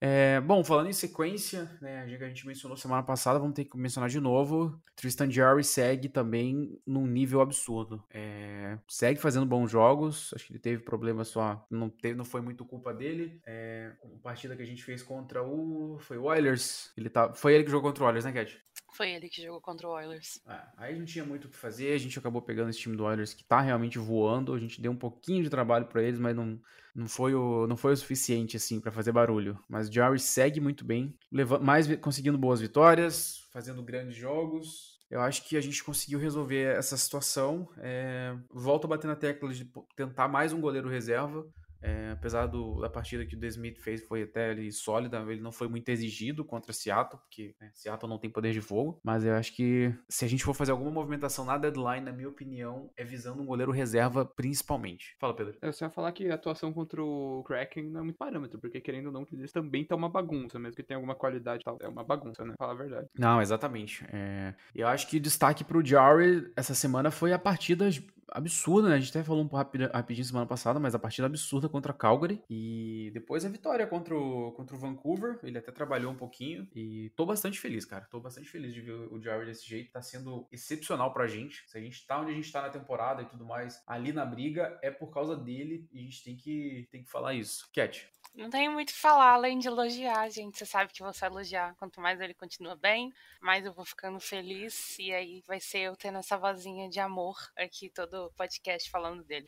É, 0.00 0.40
bom, 0.40 0.64
falando 0.64 0.88
em 0.88 0.94
sequência, 0.94 1.70
né, 1.80 2.06
que 2.16 2.24
a 2.24 2.28
gente 2.28 2.46
mencionou 2.46 2.76
semana 2.76 3.02
passada, 3.02 3.38
vamos 3.38 3.54
ter 3.54 3.66
que 3.66 3.76
mencionar 3.76 4.08
de 4.08 4.18
novo. 4.18 4.80
Tristan 4.96 5.30
Jarry 5.30 5.62
segue 5.62 6.08
também 6.08 6.80
num 6.86 7.06
nível 7.06 7.42
absurdo. 7.42 8.02
É, 8.10 8.78
segue 8.88 9.20
fazendo 9.20 9.44
bons 9.44 9.70
jogos. 9.70 10.32
Acho 10.34 10.46
que 10.46 10.52
ele 10.52 10.58
teve 10.58 10.82
problema 10.82 11.22
só. 11.22 11.66
Não, 11.70 11.90
teve, 11.90 12.14
não 12.14 12.24
foi 12.24 12.40
muito 12.40 12.64
culpa 12.64 12.94
dele. 12.94 13.40
É, 13.46 13.92
a 14.02 14.22
partida 14.22 14.56
que 14.56 14.62
a 14.62 14.66
gente 14.66 14.82
fez 14.82 15.02
contra 15.02 15.42
o. 15.42 15.98
Foi 16.00 16.16
o 16.16 16.24
Oilers. 16.24 16.92
Ele 16.96 17.10
tá, 17.10 17.32
foi 17.34 17.54
ele 17.54 17.64
que 17.64 17.70
jogou 17.70 17.90
contra 17.90 18.04
o 18.04 18.06
Oilers, 18.06 18.24
né, 18.24 18.32
Cat? 18.32 18.58
Foi 18.92 19.10
ele 19.10 19.28
que 19.28 19.42
jogou 19.42 19.60
contra 19.60 19.88
o 19.88 19.92
Oilers. 19.92 20.40
É, 20.48 20.60
aí 20.76 20.98
não 20.98 21.04
tinha 21.04 21.24
muito 21.24 21.46
o 21.46 21.48
que 21.48 21.56
fazer, 21.56 21.92
a 21.92 21.98
gente 21.98 22.18
acabou 22.18 22.42
pegando 22.42 22.70
esse 22.70 22.78
time 22.78 22.96
do 22.96 23.04
Oilers 23.04 23.34
que 23.34 23.44
tá 23.44 23.60
realmente 23.60 23.98
voando, 23.98 24.54
a 24.54 24.58
gente 24.58 24.80
deu 24.80 24.92
um 24.92 24.96
pouquinho 24.96 25.42
de 25.42 25.50
trabalho 25.50 25.86
para 25.86 26.02
eles, 26.02 26.18
mas 26.18 26.34
não, 26.34 26.60
não, 26.94 27.08
foi 27.08 27.34
o, 27.34 27.66
não 27.66 27.76
foi 27.76 27.92
o 27.92 27.96
suficiente, 27.96 28.56
assim, 28.56 28.80
para 28.80 28.92
fazer 28.92 29.12
barulho. 29.12 29.58
Mas 29.68 29.88
o 29.88 29.92
Jarry 29.92 30.18
segue 30.18 30.60
muito 30.60 30.84
bem, 30.84 31.16
levando, 31.30 31.64
mais 31.64 31.86
conseguindo 31.96 32.38
boas 32.38 32.60
vitórias, 32.60 33.48
fazendo 33.52 33.82
grandes 33.82 34.16
jogos. 34.16 35.00
Eu 35.10 35.20
acho 35.20 35.44
que 35.48 35.56
a 35.56 35.60
gente 35.60 35.82
conseguiu 35.82 36.20
resolver 36.20 36.76
essa 36.76 36.96
situação. 36.96 37.68
É, 37.78 38.36
volto 38.48 38.84
a 38.84 38.88
bater 38.88 39.08
na 39.08 39.16
tecla 39.16 39.52
de 39.52 39.68
tentar 39.96 40.28
mais 40.28 40.52
um 40.52 40.60
goleiro 40.60 40.88
reserva. 40.88 41.44
É, 41.82 42.10
apesar 42.12 42.46
do, 42.46 42.80
da 42.80 42.88
partida 42.88 43.24
que 43.24 43.34
o 43.34 43.40
The 43.40 43.46
Smith 43.48 43.78
fez 43.78 44.02
foi 44.02 44.22
até 44.22 44.50
ali 44.50 44.70
sólida, 44.70 45.18
ele 45.28 45.40
não 45.40 45.52
foi 45.52 45.68
muito 45.68 45.88
exigido 45.88 46.44
contra 46.44 46.72
Seattle, 46.72 47.20
porque 47.20 47.54
né, 47.60 47.70
Seattle 47.74 48.08
não 48.08 48.18
tem 48.18 48.30
poder 48.30 48.52
de 48.52 48.60
fogo. 48.60 49.00
Mas 49.02 49.24
eu 49.24 49.34
acho 49.34 49.54
que 49.54 49.94
se 50.08 50.24
a 50.24 50.28
gente 50.28 50.44
for 50.44 50.54
fazer 50.54 50.72
alguma 50.72 50.90
movimentação 50.90 51.44
na 51.44 51.56
deadline, 51.56 52.04
na 52.04 52.12
minha 52.12 52.28
opinião, 52.28 52.90
é 52.96 53.04
visando 53.04 53.42
um 53.42 53.46
goleiro 53.46 53.72
reserva 53.72 54.24
principalmente. 54.24 55.16
Fala, 55.18 55.34
Pedro. 55.34 55.56
Eu 55.60 55.72
só 55.72 55.86
ia 55.86 55.90
falar 55.90 56.12
que 56.12 56.28
a 56.30 56.34
atuação 56.34 56.72
contra 56.72 57.02
o 57.02 57.42
Kraken 57.46 57.84
não 57.84 58.00
é 58.00 58.04
muito 58.04 58.16
parâmetro, 58.16 58.58
porque 58.58 58.80
querendo 58.80 59.06
ou 59.06 59.12
não, 59.12 59.26
eles 59.32 59.52
também 59.52 59.84
tá 59.84 59.96
uma 59.96 60.08
bagunça, 60.08 60.58
mesmo 60.58 60.76
que 60.76 60.82
tenha 60.82 60.98
alguma 60.98 61.14
qualidade 61.14 61.64
tal. 61.64 61.78
É 61.80 61.88
uma 61.88 62.04
bagunça, 62.04 62.44
né? 62.44 62.54
Fala 62.58 62.72
a 62.72 62.76
verdade. 62.76 63.08
Não, 63.18 63.40
exatamente. 63.40 64.04
É... 64.12 64.54
Eu 64.74 64.86
acho 64.86 65.08
que 65.08 65.18
destaque 65.18 65.64
pro 65.64 65.84
Jarry 65.84 66.50
essa 66.56 66.74
semana 66.74 67.10
foi 67.10 67.32
a 67.32 67.38
partida 67.38 67.90
absurda, 68.30 68.88
né? 68.88 68.96
A 68.96 68.98
gente 68.98 69.10
até 69.10 69.22
falou 69.22 69.42
um 69.42 69.48
pouco 69.48 69.64
rapidinho 69.92 70.24
semana 70.24 70.46
passada, 70.46 70.78
mas 70.78 70.94
a 70.94 70.98
partida 70.98 71.26
absurda 71.26 71.68
contra 71.68 71.92
Calgary. 71.92 72.42
E 72.48 73.10
depois 73.12 73.44
a 73.44 73.48
vitória 73.48 73.86
contra 73.86 74.16
o, 74.16 74.52
contra 74.52 74.76
o 74.76 74.78
Vancouver. 74.78 75.38
Ele 75.42 75.58
até 75.58 75.70
trabalhou 75.72 76.12
um 76.12 76.16
pouquinho. 76.16 76.68
E 76.74 77.10
tô 77.16 77.26
bastante 77.26 77.58
feliz, 77.58 77.84
cara. 77.84 78.06
Tô 78.10 78.20
bastante 78.20 78.48
feliz 78.48 78.72
de 78.72 78.80
ver 78.80 78.92
o 78.92 79.20
Jared 79.20 79.46
desse 79.46 79.68
jeito. 79.68 79.92
Tá 79.92 80.02
sendo 80.02 80.46
excepcional 80.50 81.12
pra 81.12 81.26
gente. 81.26 81.62
Se 81.66 81.76
a 81.76 81.80
gente 81.80 82.06
tá 82.06 82.20
onde 82.20 82.32
a 82.32 82.34
gente 82.34 82.50
tá 82.50 82.62
na 82.62 82.70
temporada 82.70 83.22
e 83.22 83.26
tudo 83.26 83.44
mais, 83.44 83.82
ali 83.86 84.12
na 84.12 84.24
briga, 84.24 84.78
é 84.82 84.90
por 84.90 85.10
causa 85.10 85.36
dele. 85.36 85.88
E 85.92 86.00
a 86.00 86.02
gente 86.02 86.24
tem 86.24 86.36
que, 86.36 86.88
tem 86.90 87.02
que 87.02 87.10
falar 87.10 87.34
isso. 87.34 87.68
Cat. 87.72 88.08
Não 88.34 88.48
tenho 88.48 88.70
muito 88.72 88.90
o 88.90 88.92
que 88.92 88.98
falar 88.98 89.32
além 89.32 89.58
de 89.58 89.66
elogiar, 89.66 90.28
gente. 90.30 90.56
Você 90.56 90.64
sabe 90.64 90.92
que 90.92 91.02
você 91.02 91.26
elogiar. 91.26 91.74
Quanto 91.76 92.00
mais 92.00 92.20
ele 92.20 92.32
continua 92.32 92.76
bem, 92.76 93.12
mais 93.40 93.66
eu 93.66 93.72
vou 93.72 93.84
ficando 93.84 94.20
feliz. 94.20 94.98
E 94.98 95.12
aí 95.12 95.42
vai 95.46 95.60
ser 95.60 95.80
eu 95.80 95.96
tendo 95.96 96.18
essa 96.18 96.38
vozinha 96.38 96.88
de 96.88 97.00
amor 97.00 97.36
aqui 97.56 97.90
todo 97.90 98.19
podcast 98.36 98.90
falando 98.90 99.24
dele. 99.24 99.46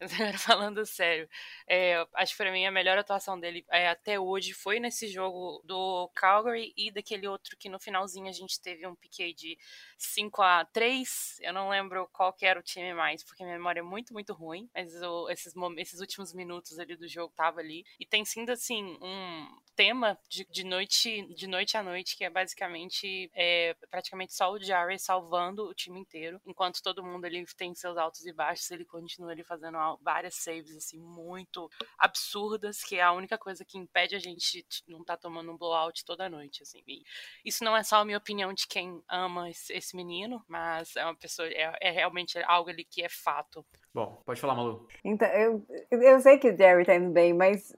falando 0.38 0.84
sério, 0.86 1.28
é, 1.66 2.06
acho 2.14 2.32
que 2.32 2.38
pra 2.38 2.52
mim 2.52 2.66
a 2.66 2.70
melhor 2.70 2.98
atuação 2.98 3.38
dele 3.38 3.64
é, 3.70 3.88
até 3.88 4.18
hoje 4.18 4.52
foi 4.52 4.80
nesse 4.80 5.08
jogo 5.08 5.62
do 5.64 6.10
Calgary 6.14 6.72
e 6.76 6.90
daquele 6.90 7.26
outro 7.26 7.56
que 7.56 7.68
no 7.68 7.78
finalzinho 7.78 8.28
a 8.28 8.32
gente 8.32 8.60
teve 8.60 8.86
um 8.86 8.94
piquei 8.94 9.32
de 9.32 9.56
5 9.98 10.42
a 10.42 10.64
3 10.66 11.38
Eu 11.40 11.52
não 11.52 11.68
lembro 11.68 12.08
qual 12.12 12.32
que 12.32 12.46
era 12.46 12.58
o 12.58 12.62
time 12.62 12.92
mais, 12.94 13.22
porque 13.22 13.44
minha 13.44 13.56
memória 13.56 13.80
é 13.80 13.82
muito, 13.82 14.12
muito 14.12 14.32
ruim. 14.32 14.68
Mas 14.74 14.94
o, 15.02 15.28
esses, 15.30 15.54
esses 15.78 16.00
últimos 16.00 16.32
minutos 16.32 16.78
ali 16.78 16.96
do 16.96 17.08
jogo 17.08 17.32
tava 17.34 17.60
ali. 17.60 17.84
E 17.98 18.06
tem 18.06 18.24
sido, 18.24 18.50
assim, 18.50 18.98
um 19.00 19.46
tema 19.74 20.18
de, 20.28 20.44
de 20.44 20.64
noite 20.64 21.22
de 21.34 21.46
noite 21.46 21.76
a 21.76 21.82
noite, 21.82 22.16
que 22.16 22.24
é 22.24 22.30
basicamente 22.30 23.30
é, 23.34 23.74
praticamente 23.90 24.34
só 24.34 24.52
o 24.52 24.62
Jarry 24.62 24.98
salvando 24.98 25.64
o 25.64 25.74
time 25.74 25.98
inteiro. 25.98 26.40
Enquanto 26.46 26.82
todo 26.82 27.02
mundo 27.02 27.24
ali 27.24 27.44
tem 27.56 27.74
seus 27.74 27.96
altos 27.96 28.24
e 28.26 28.32
baixos, 28.32 28.70
ele 28.70 28.84
continua 28.84 29.32
ali 29.32 29.42
fazendo 29.42 29.78
várias 30.00 30.34
saves, 30.34 30.76
assim, 30.76 30.98
muito 30.98 31.70
absurdas, 31.98 32.82
que 32.82 32.96
é 32.96 33.02
a 33.02 33.12
única 33.12 33.38
coisa 33.38 33.64
que 33.64 33.78
impede 33.78 34.14
a 34.14 34.18
gente 34.18 34.62
de 34.62 34.82
não 34.88 35.00
estar 35.00 35.16
tá 35.16 35.22
tomando 35.22 35.50
um 35.52 35.56
blowout 35.56 36.04
toda 36.04 36.28
noite, 36.28 36.62
assim. 36.62 36.82
E 36.86 37.02
isso 37.44 37.64
não 37.64 37.76
é 37.76 37.82
só 37.82 37.96
a 37.96 38.04
minha 38.04 38.18
opinião 38.18 38.52
de 38.52 38.66
quem 38.66 39.02
ama 39.08 39.50
esse, 39.50 39.72
esse 39.72 39.96
menino, 39.96 40.44
mas 40.48 40.96
é 40.96 41.04
uma 41.04 41.16
pessoa, 41.16 41.48
é, 41.48 41.76
é 41.80 41.90
realmente 41.90 42.38
algo 42.44 42.70
ali 42.70 42.84
que 42.84 43.02
é 43.02 43.08
fato. 43.08 43.64
Bom, 43.94 44.20
pode 44.26 44.40
falar, 44.40 44.56
Malu. 44.56 44.88
Então, 45.04 45.28
eu, 45.28 45.62
eu 45.88 46.18
sei 46.18 46.36
que 46.36 46.50
o 46.50 46.56
Jerry 46.56 46.84
tá 46.84 46.96
indo 46.96 47.12
bem, 47.12 47.32
mas 47.32 47.72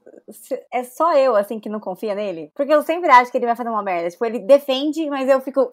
é 0.72 0.82
só 0.82 1.14
eu, 1.14 1.36
assim, 1.36 1.60
que 1.60 1.68
não 1.68 1.78
confia 1.78 2.14
nele? 2.14 2.50
Porque 2.54 2.72
eu 2.72 2.82
sempre 2.82 3.10
acho 3.10 3.30
que 3.30 3.36
ele 3.36 3.44
vai 3.44 3.54
fazer 3.54 3.68
uma 3.68 3.82
merda. 3.82 4.08
Tipo, 4.08 4.24
ele 4.24 4.38
defende, 4.38 5.10
mas 5.10 5.28
eu 5.28 5.42
fico. 5.42 5.70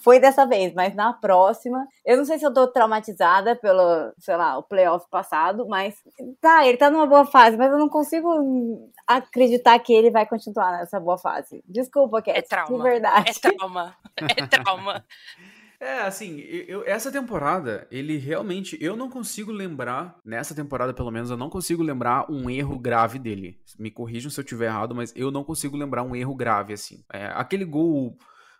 Foi 0.00 0.20
dessa 0.20 0.46
vez, 0.46 0.72
mas 0.74 0.94
na 0.94 1.12
próxima. 1.12 1.88
Eu 2.04 2.16
não 2.16 2.24
sei 2.24 2.38
se 2.38 2.46
eu 2.46 2.54
tô 2.54 2.68
traumatizada 2.68 3.56
pelo, 3.56 4.12
sei 4.20 4.36
lá, 4.36 4.58
o 4.58 4.62
playoff 4.62 5.04
passado, 5.10 5.66
mas. 5.66 5.96
Tá, 6.40 6.64
ele 6.64 6.78
tá 6.78 6.88
numa 6.88 7.06
boa 7.06 7.26
fase, 7.26 7.56
mas 7.56 7.72
eu 7.72 7.78
não 7.78 7.88
consigo 7.88 8.88
acreditar 9.08 9.76
que 9.80 9.92
ele 9.92 10.10
vai 10.10 10.24
continuar 10.24 10.70
nessa 10.78 11.00
boa 11.00 11.18
fase. 11.18 11.64
Desculpa, 11.66 12.22
Cat. 12.22 12.38
É 12.38 12.42
trauma. 12.42 12.76
De 12.76 12.82
verdade. 12.82 13.30
É 13.30 13.50
trauma. 13.50 13.96
É 14.16 14.46
trauma. 14.46 15.04
É, 15.78 16.00
assim, 16.00 16.38
eu, 16.40 16.82
essa 16.86 17.12
temporada, 17.12 17.86
ele 17.90 18.16
realmente. 18.16 18.78
Eu 18.80 18.96
não 18.96 19.10
consigo 19.10 19.52
lembrar, 19.52 20.18
nessa 20.24 20.54
temporada 20.54 20.94
pelo 20.94 21.10
menos, 21.10 21.30
eu 21.30 21.36
não 21.36 21.50
consigo 21.50 21.82
lembrar 21.82 22.30
um 22.30 22.48
erro 22.48 22.78
grave 22.78 23.18
dele. 23.18 23.60
Me 23.78 23.90
corrijam 23.90 24.30
se 24.30 24.40
eu 24.40 24.44
tiver 24.44 24.66
errado, 24.66 24.94
mas 24.94 25.12
eu 25.14 25.30
não 25.30 25.44
consigo 25.44 25.76
lembrar 25.76 26.02
um 26.02 26.16
erro 26.16 26.34
grave, 26.34 26.72
assim. 26.72 27.04
É, 27.12 27.26
aquele 27.26 27.64
gol 27.64 28.16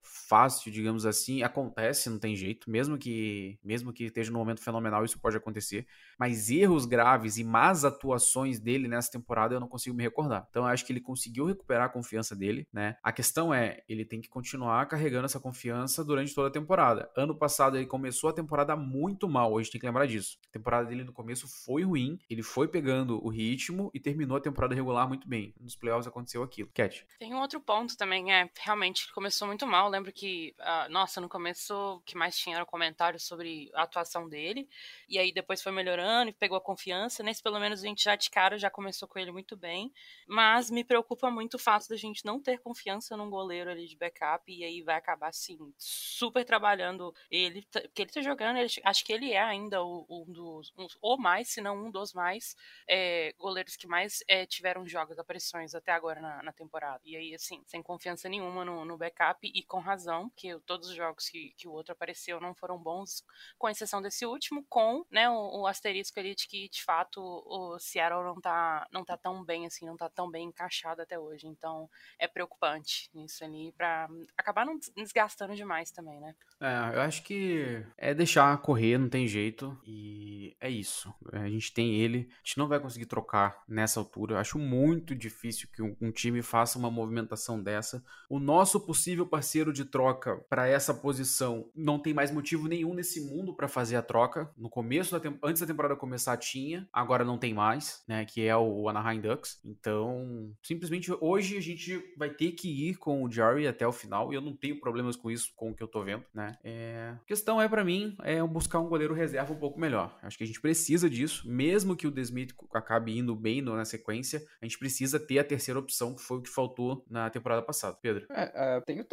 fácil, 0.06 0.70
digamos 0.70 1.04
assim, 1.04 1.42
acontece, 1.42 2.08
não 2.08 2.18
tem 2.18 2.34
jeito. 2.34 2.70
Mesmo 2.70 2.96
que, 2.96 3.58
mesmo 3.62 3.92
que 3.92 4.04
esteja 4.04 4.30
num 4.30 4.38
momento 4.38 4.62
fenomenal, 4.62 5.04
isso 5.04 5.20
pode 5.20 5.36
acontecer. 5.36 5.86
Mas 6.18 6.50
erros 6.50 6.86
graves 6.86 7.36
e 7.36 7.44
más 7.44 7.84
atuações 7.84 8.58
dele 8.58 8.88
nessa 8.88 9.10
temporada 9.10 9.54
eu 9.54 9.60
não 9.60 9.68
consigo 9.68 9.96
me 9.96 10.02
recordar. 10.02 10.46
Então 10.50 10.62
eu 10.62 10.68
acho 10.68 10.84
que 10.84 10.92
ele 10.92 11.00
conseguiu 11.00 11.44
recuperar 11.44 11.86
a 11.86 11.88
confiança 11.88 12.34
dele, 12.34 12.66
né? 12.72 12.96
A 13.02 13.12
questão 13.12 13.52
é, 13.52 13.82
ele 13.88 14.04
tem 14.04 14.20
que 14.20 14.28
continuar 14.28 14.86
carregando 14.86 15.26
essa 15.26 15.40
confiança 15.40 16.04
durante 16.04 16.34
toda 16.34 16.48
a 16.48 16.50
temporada. 16.50 17.10
Ano 17.16 17.34
passado 17.34 17.76
ele 17.76 17.86
começou 17.86 18.30
a 18.30 18.32
temporada 18.32 18.76
muito 18.76 19.28
mal, 19.28 19.56
a 19.56 19.62
gente 19.62 19.72
tem 19.72 19.80
que 19.80 19.86
lembrar 19.86 20.06
disso. 20.06 20.38
A 20.48 20.52
temporada 20.52 20.88
dele 20.88 21.04
no 21.04 21.12
começo 21.12 21.46
foi 21.64 21.82
ruim, 21.82 22.18
ele 22.30 22.42
foi 22.42 22.68
pegando 22.68 23.24
o 23.24 23.28
ritmo 23.28 23.90
e 23.92 24.00
terminou 24.00 24.36
a 24.36 24.40
temporada 24.40 24.74
regular 24.74 25.08
muito 25.08 25.28
bem. 25.28 25.54
Nos 25.60 25.76
playoffs 25.76 26.06
aconteceu 26.06 26.42
aquilo. 26.42 26.70
Cat. 26.72 27.06
Tem 27.18 27.34
um 27.34 27.40
outro 27.40 27.60
ponto 27.60 27.96
também, 27.96 28.32
é, 28.32 28.50
realmente 28.60 29.12
começou 29.12 29.46
muito 29.46 29.66
mal. 29.66 29.92
Eu 29.92 29.95
lembro 29.96 30.12
que, 30.12 30.54
ah, 30.58 30.88
nossa, 30.88 31.20
no 31.20 31.28
começo 31.28 31.74
o 31.74 32.00
que 32.02 32.16
mais 32.16 32.36
tinha 32.38 32.56
era 32.56 32.66
comentários 32.66 33.24
sobre 33.24 33.70
a 33.74 33.82
atuação 33.82 34.28
dele. 34.28 34.68
E 35.08 35.18
aí 35.18 35.32
depois 35.32 35.62
foi 35.62 35.72
melhorando 35.72 36.30
e 36.30 36.34
pegou 36.34 36.56
a 36.56 36.60
confiança. 36.60 37.22
Nesse, 37.22 37.42
pelo 37.42 37.58
menos, 37.60 37.82
a 37.82 37.86
gente 37.86 38.04
já 38.04 38.16
de 38.16 38.30
cara 38.30 38.58
já 38.58 38.70
começou 38.70 39.08
com 39.08 39.18
ele 39.18 39.32
muito 39.32 39.56
bem. 39.56 39.92
Mas 40.26 40.70
me 40.70 40.84
preocupa 40.84 41.30
muito 41.30 41.54
o 41.54 41.58
fato 41.58 41.88
da 41.88 41.96
gente 41.96 42.24
não 42.24 42.40
ter 42.40 42.58
confiança 42.60 43.16
num 43.16 43.30
goleiro 43.30 43.70
ali 43.70 43.86
de 43.86 43.96
backup. 43.96 44.44
E 44.52 44.64
aí 44.64 44.82
vai 44.82 44.96
acabar, 44.96 45.28
assim, 45.28 45.58
super 45.78 46.44
trabalhando 46.44 47.14
ele. 47.30 47.66
Porque 47.72 48.02
ele 48.02 48.10
tá 48.12 48.20
jogando, 48.22 48.58
ele- 48.58 48.68
acho 48.84 49.04
que 49.04 49.12
ele 49.12 49.32
é 49.32 49.40
ainda 49.42 49.84
um 49.84 50.24
dos. 50.28 50.72
um- 50.76 50.86
ou 51.00 51.18
mais, 51.18 51.48
se 51.48 51.60
não 51.60 51.86
um 51.86 51.90
dos 51.90 52.12
mais 52.12 52.56
é, 52.88 53.32
goleiros 53.38 53.76
que 53.76 53.86
mais 53.86 54.22
é, 54.28 54.46
tiveram 54.46 54.86
jogos, 54.86 55.18
aparições 55.18 55.74
até 55.74 55.92
agora 55.92 56.20
na, 56.20 56.42
na 56.42 56.52
temporada. 56.52 57.00
E 57.04 57.16
aí, 57.16 57.34
assim, 57.34 57.62
sem 57.66 57.82
confiança 57.82 58.28
nenhuma 58.28 58.64
no, 58.64 58.84
no 58.84 58.96
backup 58.96 59.38
e 59.46 59.62
com 59.64 59.78
razão, 59.86 60.30
que 60.36 60.58
todos 60.66 60.88
os 60.90 60.94
jogos 60.94 61.28
que, 61.28 61.54
que 61.56 61.68
o 61.68 61.72
outro 61.72 61.92
apareceu 61.92 62.40
não 62.40 62.54
foram 62.54 62.78
bons, 62.78 63.24
com 63.58 63.68
exceção 63.68 64.02
desse 64.02 64.26
último, 64.26 64.64
com 64.68 65.04
né, 65.10 65.28
o, 65.30 65.62
o 65.62 65.66
asterisco 65.66 66.18
ali 66.18 66.34
de 66.34 66.46
que, 66.46 66.68
de 66.68 66.82
fato, 66.84 67.20
o 67.20 67.78
Seattle 67.78 68.24
não 68.24 68.40
tá, 68.40 68.86
não 68.92 69.04
tá 69.04 69.16
tão 69.16 69.44
bem, 69.44 69.66
assim, 69.66 69.86
não 69.86 69.96
tá 69.96 70.08
tão 70.08 70.30
bem 70.30 70.48
encaixado 70.48 71.02
até 71.02 71.18
hoje. 71.18 71.46
Então, 71.46 71.88
é 72.18 72.26
preocupante 72.28 73.10
isso 73.14 73.44
ali, 73.44 73.72
pra 73.72 74.08
acabar 74.36 74.66
não 74.66 74.76
des- 74.78 74.92
desgastando 74.94 75.54
demais 75.54 75.90
também, 75.90 76.20
né? 76.20 76.34
É, 76.60 76.96
eu 76.96 77.00
acho 77.02 77.22
que 77.22 77.84
é 77.98 78.14
deixar 78.14 78.56
correr, 78.58 78.98
não 78.98 79.08
tem 79.08 79.28
jeito. 79.28 79.78
E 79.84 80.56
é 80.60 80.70
isso. 80.70 81.12
A 81.32 81.48
gente 81.48 81.72
tem 81.72 81.94
ele. 81.94 82.28
A 82.32 82.36
gente 82.38 82.58
não 82.58 82.68
vai 82.68 82.80
conseguir 82.80 83.06
trocar 83.06 83.62
nessa 83.68 84.00
altura. 84.00 84.34
Eu 84.34 84.38
acho 84.38 84.58
muito 84.58 85.14
difícil 85.14 85.68
que 85.72 85.82
um, 85.82 85.94
um 86.00 86.10
time 86.10 86.42
faça 86.42 86.78
uma 86.78 86.90
movimentação 86.90 87.62
dessa. 87.62 88.02
O 88.28 88.38
nosso 88.38 88.80
possível 88.80 89.26
parceiro 89.26 89.72
de 89.76 89.84
troca 89.84 90.36
para 90.48 90.66
essa 90.66 90.94
posição 90.94 91.70
não 91.74 91.98
tem 91.98 92.14
mais 92.14 92.30
motivo 92.30 92.66
nenhum 92.66 92.94
nesse 92.94 93.20
mundo 93.20 93.54
para 93.54 93.68
fazer 93.68 93.96
a 93.96 94.02
troca. 94.02 94.50
No 94.56 94.70
começo 94.70 95.18
da 95.18 95.26
antes 95.42 95.60
da 95.60 95.66
temporada 95.66 95.94
começar 95.94 96.36
tinha, 96.36 96.88
agora 96.92 97.24
não 97.24 97.38
tem 97.38 97.52
mais, 97.52 98.02
né? 98.08 98.24
Que 98.24 98.46
é 98.46 98.56
o 98.56 98.88
Anaheim 98.88 99.20
Ducks. 99.20 99.60
Então, 99.64 100.52
simplesmente 100.62 101.12
hoje 101.20 101.56
a 101.56 101.60
gente 101.60 102.02
vai 102.16 102.30
ter 102.30 102.52
que 102.52 102.88
ir 102.88 102.96
com 102.96 103.22
o 103.22 103.30
Jerry 103.30 103.66
até 103.66 103.86
o 103.86 103.92
final. 103.92 104.32
E 104.32 104.36
eu 104.36 104.40
não 104.40 104.54
tenho 104.54 104.80
problemas 104.80 105.16
com 105.16 105.30
isso, 105.30 105.52
com 105.54 105.70
o 105.70 105.74
que 105.74 105.82
eu 105.82 105.88
tô 105.88 106.02
vendo, 106.02 106.24
né? 106.32 106.56
É... 106.64 107.14
A 107.16 107.26
questão 107.26 107.60
é, 107.60 107.68
para 107.68 107.84
mim, 107.84 108.16
é 108.22 108.42
buscar 108.42 108.80
um 108.80 108.88
goleiro 108.88 109.14
reserva 109.14 109.52
um 109.52 109.58
pouco 109.58 109.78
melhor. 109.78 110.18
Acho 110.22 110.38
que 110.38 110.44
a 110.44 110.46
gente 110.46 110.60
precisa 110.60 111.10
disso, 111.10 111.48
mesmo 111.48 111.96
que 111.96 112.06
o 112.06 112.10
Desmith 112.10 112.54
acabe 112.72 113.16
indo 113.16 113.34
bem 113.34 113.62
na 113.74 113.84
sequência, 113.84 114.46
a 114.60 114.64
gente 114.64 114.78
precisa 114.78 115.18
ter 115.18 115.38
a 115.38 115.44
terceira 115.44 115.80
opção, 115.80 116.14
que 116.14 116.22
foi 116.22 116.38
o 116.38 116.42
que 116.42 116.48
faltou 116.48 117.04
na 117.08 117.28
temporada 117.30 117.62
passada. 117.62 117.96
Pedro. 118.00 118.26
É, 118.30 118.76
é, 118.76 118.80
tem 118.80 119.00
o 119.00 119.04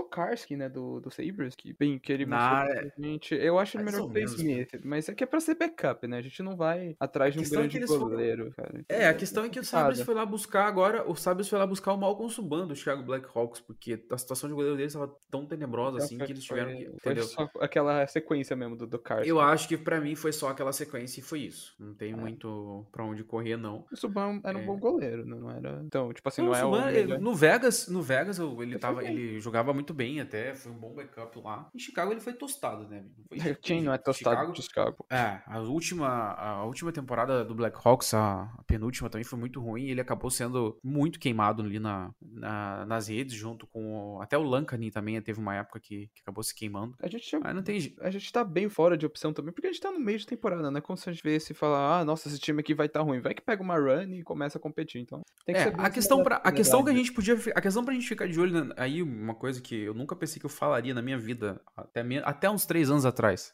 Tokarski, 0.43 0.55
né, 0.55 0.69
do, 0.69 0.99
do 0.99 1.09
Sabres, 1.09 1.55
que, 1.55 1.73
bem, 1.73 1.97
que 1.97 2.11
ele 2.11 2.25
mostrou 2.25 2.67
pra 2.67 2.91
gente. 2.99 3.33
Eu 3.35 3.57
acho 3.59 3.77
ele 3.77 3.83
melhor 3.85 4.01
que 4.01 4.05
o 4.07 4.09
menos, 4.09 4.33
Smith, 4.33 4.69
mas 4.83 5.09
é 5.09 5.13
que 5.13 5.23
é 5.23 5.27
pra 5.27 5.39
ser 5.39 5.55
backup, 5.55 6.05
né? 6.07 6.17
A 6.17 6.21
gente 6.21 6.41
não 6.43 6.55
vai 6.55 6.95
atrás 6.99 7.33
de 7.33 7.39
um 7.39 7.43
é 7.43 7.49
grande 7.49 7.87
foram- 7.87 7.99
goleiro, 8.09 8.53
cara. 8.55 8.83
É, 8.89 9.07
a 9.07 9.13
questão 9.13 9.45
é 9.45 9.49
que 9.49 9.59
o 9.59 9.63
Sabres 9.63 10.01
foi 10.01 10.13
lá 10.13 10.25
buscar 10.25 10.65
agora, 10.65 11.09
o 11.09 11.15
Sabres 11.15 11.47
foi 11.47 11.57
lá 11.59 11.65
buscar 11.65 11.93
o 11.93 11.97
Malcolm 11.97 12.29
Subban 12.31 12.67
do 12.67 12.75
Chicago 12.75 13.03
Blackhawks, 13.03 13.61
porque 13.61 13.99
a 14.09 14.17
situação 14.17 14.49
de 14.49 14.55
goleiro 14.55 14.75
deles 14.77 14.93
estava 14.93 15.13
tão 15.29 15.45
tenebrosa 15.45 15.97
assim 15.99 16.17
Foi- 16.17 16.25
que 16.27 16.33
eles 16.33 16.43
tiveram 16.43 16.71
que, 16.75 16.83
entendeu? 16.83 17.23
só 17.23 17.49
aquela 17.59 18.05
sequência 18.07 18.55
mesmo 18.55 18.75
do, 18.75 18.87
do 18.87 18.99
Karski. 18.99 19.29
Eu 19.29 19.39
acho 19.39 19.67
que 19.67 19.77
pra 19.77 19.99
mim 19.99 20.15
foi 20.15 20.31
só 20.31 20.49
aquela 20.49 20.73
sequência 20.73 21.19
e 21.19 21.23
foi 21.23 21.39
isso. 21.41 21.73
Não 21.79 21.93
tem 21.93 22.13
muito 22.13 22.85
pra 22.91 23.03
onde 23.03 23.23
correr 23.23 23.57
não. 23.57 23.85
O 23.91 23.95
Subban 23.97 24.41
era 24.43 24.57
um 24.57 24.61
É. 24.61 24.65
bom 24.65 24.77
goleiro, 24.77 25.25
não 25.25 25.43
não 25.43 25.51
era. 25.51 25.81
Então, 25.85 26.13
tipo 26.13 26.27
assim, 26.29 26.41
Não, 26.41 26.51
não, 26.51 26.53
o 26.53 26.55
é 26.57 26.63
o. 26.65 26.71
Subban, 26.73 26.89
ele- 26.91 27.01
melhor- 27.03 27.19
no 27.19 27.35
Vegas, 27.35 27.87
no 27.87 28.01
Vegas 28.01 28.39
ele 28.39 28.73
Ele 28.73 28.79
tava, 28.79 29.03
ele 29.03 29.39
jogava 29.39 29.73
muito 29.73 29.93
bem 29.93 30.19
até, 30.21 30.32
foi 30.55 30.71
um 30.71 30.77
bom 30.79 30.93
backup 30.93 31.39
lá. 31.39 31.69
Em 31.75 31.79
Chicago 31.79 32.11
ele 32.11 32.19
foi 32.21 32.33
tostado, 32.33 32.87
né? 32.87 33.03
Não 33.17 33.25
foi 33.25 33.55
Quem 33.55 33.81
não 33.83 33.93
é 33.93 33.97
tostado 33.97 34.35
Chicago, 34.35 34.53
de 34.53 34.61
Chicago? 34.63 35.05
É, 35.11 35.41
a 35.45 35.59
última, 35.59 36.07
a 36.33 36.63
última 36.65 36.91
temporada 36.91 37.43
do 37.45 37.53
Blackhawks, 37.53 38.13
a, 38.13 38.43
a 38.57 38.63
penúltima 38.65 39.09
também 39.09 39.23
foi 39.25 39.37
muito 39.37 39.59
ruim. 39.61 39.89
Ele 39.89 40.01
acabou 40.01 40.29
sendo 40.29 40.77
muito 40.83 41.19
queimado 41.19 41.61
ali 41.61 41.79
na, 41.79 42.11
na- 42.21 42.85
nas 42.85 43.07
redes, 43.07 43.33
junto 43.35 43.67
com. 43.67 44.15
o- 44.17 44.21
até 44.21 44.37
o 44.37 44.43
Lankanen 44.43 44.89
também 44.91 45.21
teve 45.21 45.39
uma 45.39 45.55
época 45.55 45.79
que, 45.79 46.07
que 46.13 46.21
acabou 46.21 46.43
se 46.43 46.55
queimando. 46.55 46.95
A 47.01 47.07
gente, 47.07 47.37
Mas 47.39 47.55
não 47.55 47.63
tem 47.63 47.93
a 48.01 48.09
gente 48.09 48.31
tá 48.31 48.43
bem 48.43 48.69
fora 48.69 48.97
de 48.97 49.05
opção 49.05 49.33
também, 49.33 49.53
porque 49.53 49.67
a 49.67 49.71
gente 49.71 49.81
tá 49.81 49.91
no 49.91 49.99
meio 49.99 50.17
de 50.17 50.25
temporada, 50.25 50.69
né? 50.71 50.81
Como 50.81 50.97
se 50.97 51.09
a 51.09 51.13
gente 51.13 51.23
vê 51.23 51.39
se 51.39 51.53
falar, 51.53 51.99
ah, 51.99 52.05
nossa, 52.05 52.27
esse 52.27 52.39
time 52.39 52.59
aqui 52.61 52.73
vai 52.73 52.87
tá 52.89 53.01
ruim. 53.01 53.19
Vai 53.21 53.33
que 53.33 53.41
pega 53.41 53.61
uma 53.61 53.77
run 53.77 54.13
e 54.13 54.23
começa 54.23 54.57
a 54.57 54.61
competir. 54.61 55.01
Então, 55.01 55.21
tem 55.45 55.55
que 55.55 55.61
É, 55.61 55.73
a 55.77 55.89
questão, 55.89 56.23
pra, 56.23 56.37
a 56.37 56.51
questão 56.51 56.83
que 56.83 56.89
a 56.89 56.93
gente 56.93 57.11
podia. 57.11 57.35
A 57.55 57.61
questão 57.61 57.83
pra 57.83 57.93
gente 57.93 58.07
ficar 58.07 58.27
de 58.27 58.39
olho. 58.39 58.65
na- 58.65 58.73
Aí, 58.77 59.01
uma 59.03 59.35
coisa 59.35 59.61
que 59.61 59.75
eu 59.75 59.93
nunca 59.93 60.15
pensei 60.23 60.39
que 60.39 60.45
eu 60.45 60.49
falaria 60.49 60.93
na 60.93 61.01
minha 61.01 61.17
vida, 61.17 61.61
até, 61.75 62.01
até 62.23 62.49
uns 62.49 62.65
três 62.65 62.89
anos 62.89 63.05
atrás. 63.05 63.51